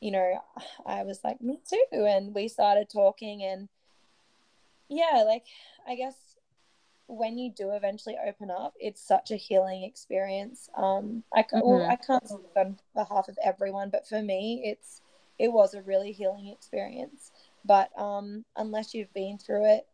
[0.00, 0.42] you know,
[0.86, 2.04] I was like, me too.
[2.06, 3.68] And we started talking, and
[4.88, 5.44] yeah, like,
[5.86, 6.14] I guess
[7.08, 10.68] when you do eventually open up, it's such a healing experience.
[10.76, 11.60] Um, I, mm-hmm.
[11.62, 15.00] well, I can't speak on behalf of everyone, but for me, it's
[15.38, 17.32] it was a really healing experience.
[17.64, 19.86] But um, unless you've been through it,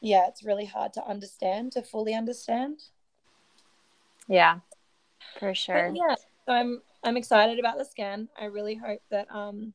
[0.00, 2.82] yeah, it's really hard to understand, to fully understand.
[4.28, 4.60] Yeah,
[5.38, 5.90] for sure.
[5.90, 6.14] But yeah,
[6.46, 8.28] so I'm I'm excited about the scan.
[8.38, 9.72] I really hope that um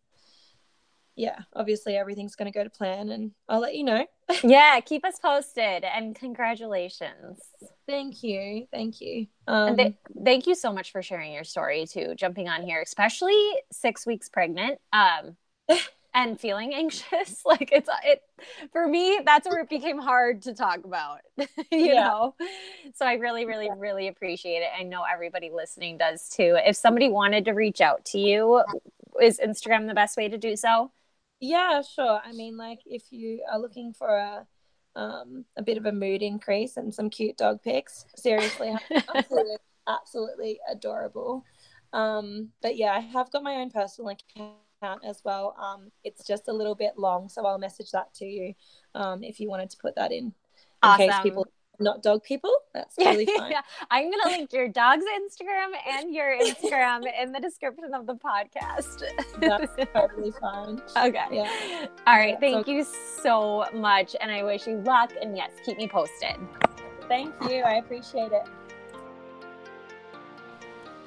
[1.20, 4.08] yeah, obviously everything's going to go to plan and I'll let you know.
[4.44, 7.42] yeah, keep us posted and congratulations.
[7.86, 8.68] Thank you.
[8.72, 9.28] Thank you.
[9.46, 9.94] Um, and th-
[10.24, 13.38] thank you so much for sharing your story too, jumping on here, especially
[13.70, 14.80] six weeks pregnant.
[14.94, 15.36] Um,
[16.14, 18.24] and feeling anxious like it's it
[18.72, 22.04] for me that's where it became hard to talk about you yeah.
[22.06, 22.36] know
[22.96, 27.10] so i really really really appreciate it i know everybody listening does too if somebody
[27.10, 28.60] wanted to reach out to you
[29.22, 30.90] is instagram the best way to do so
[31.40, 34.46] yeah sure i mean like if you are looking for a
[34.96, 38.76] um a bit of a mood increase and some cute dog pics seriously
[39.16, 39.56] absolutely,
[39.88, 41.46] absolutely adorable
[41.94, 44.56] um but yeah i have got my own personal account
[45.04, 45.56] as well.
[45.60, 48.54] Um, it's just a little bit long, so I'll message that to you
[48.96, 50.34] um, if you wanted to put that in, in
[50.84, 51.08] awesome.
[51.08, 51.48] case people
[51.80, 52.52] not dog people.
[52.74, 53.52] That's really fine.
[53.52, 53.62] yeah.
[53.92, 59.04] I'm gonna link your dog's Instagram and your Instagram in the description of the podcast.
[59.40, 60.82] That's totally fine.
[60.98, 61.24] Okay.
[61.32, 61.88] Yeah.
[62.08, 62.38] All right.
[62.40, 62.86] Thank so- you
[63.24, 65.12] so much, and I wish you luck.
[65.22, 66.36] And yes, keep me posted.
[67.08, 67.64] Thank you.
[67.64, 68.48] I appreciate it.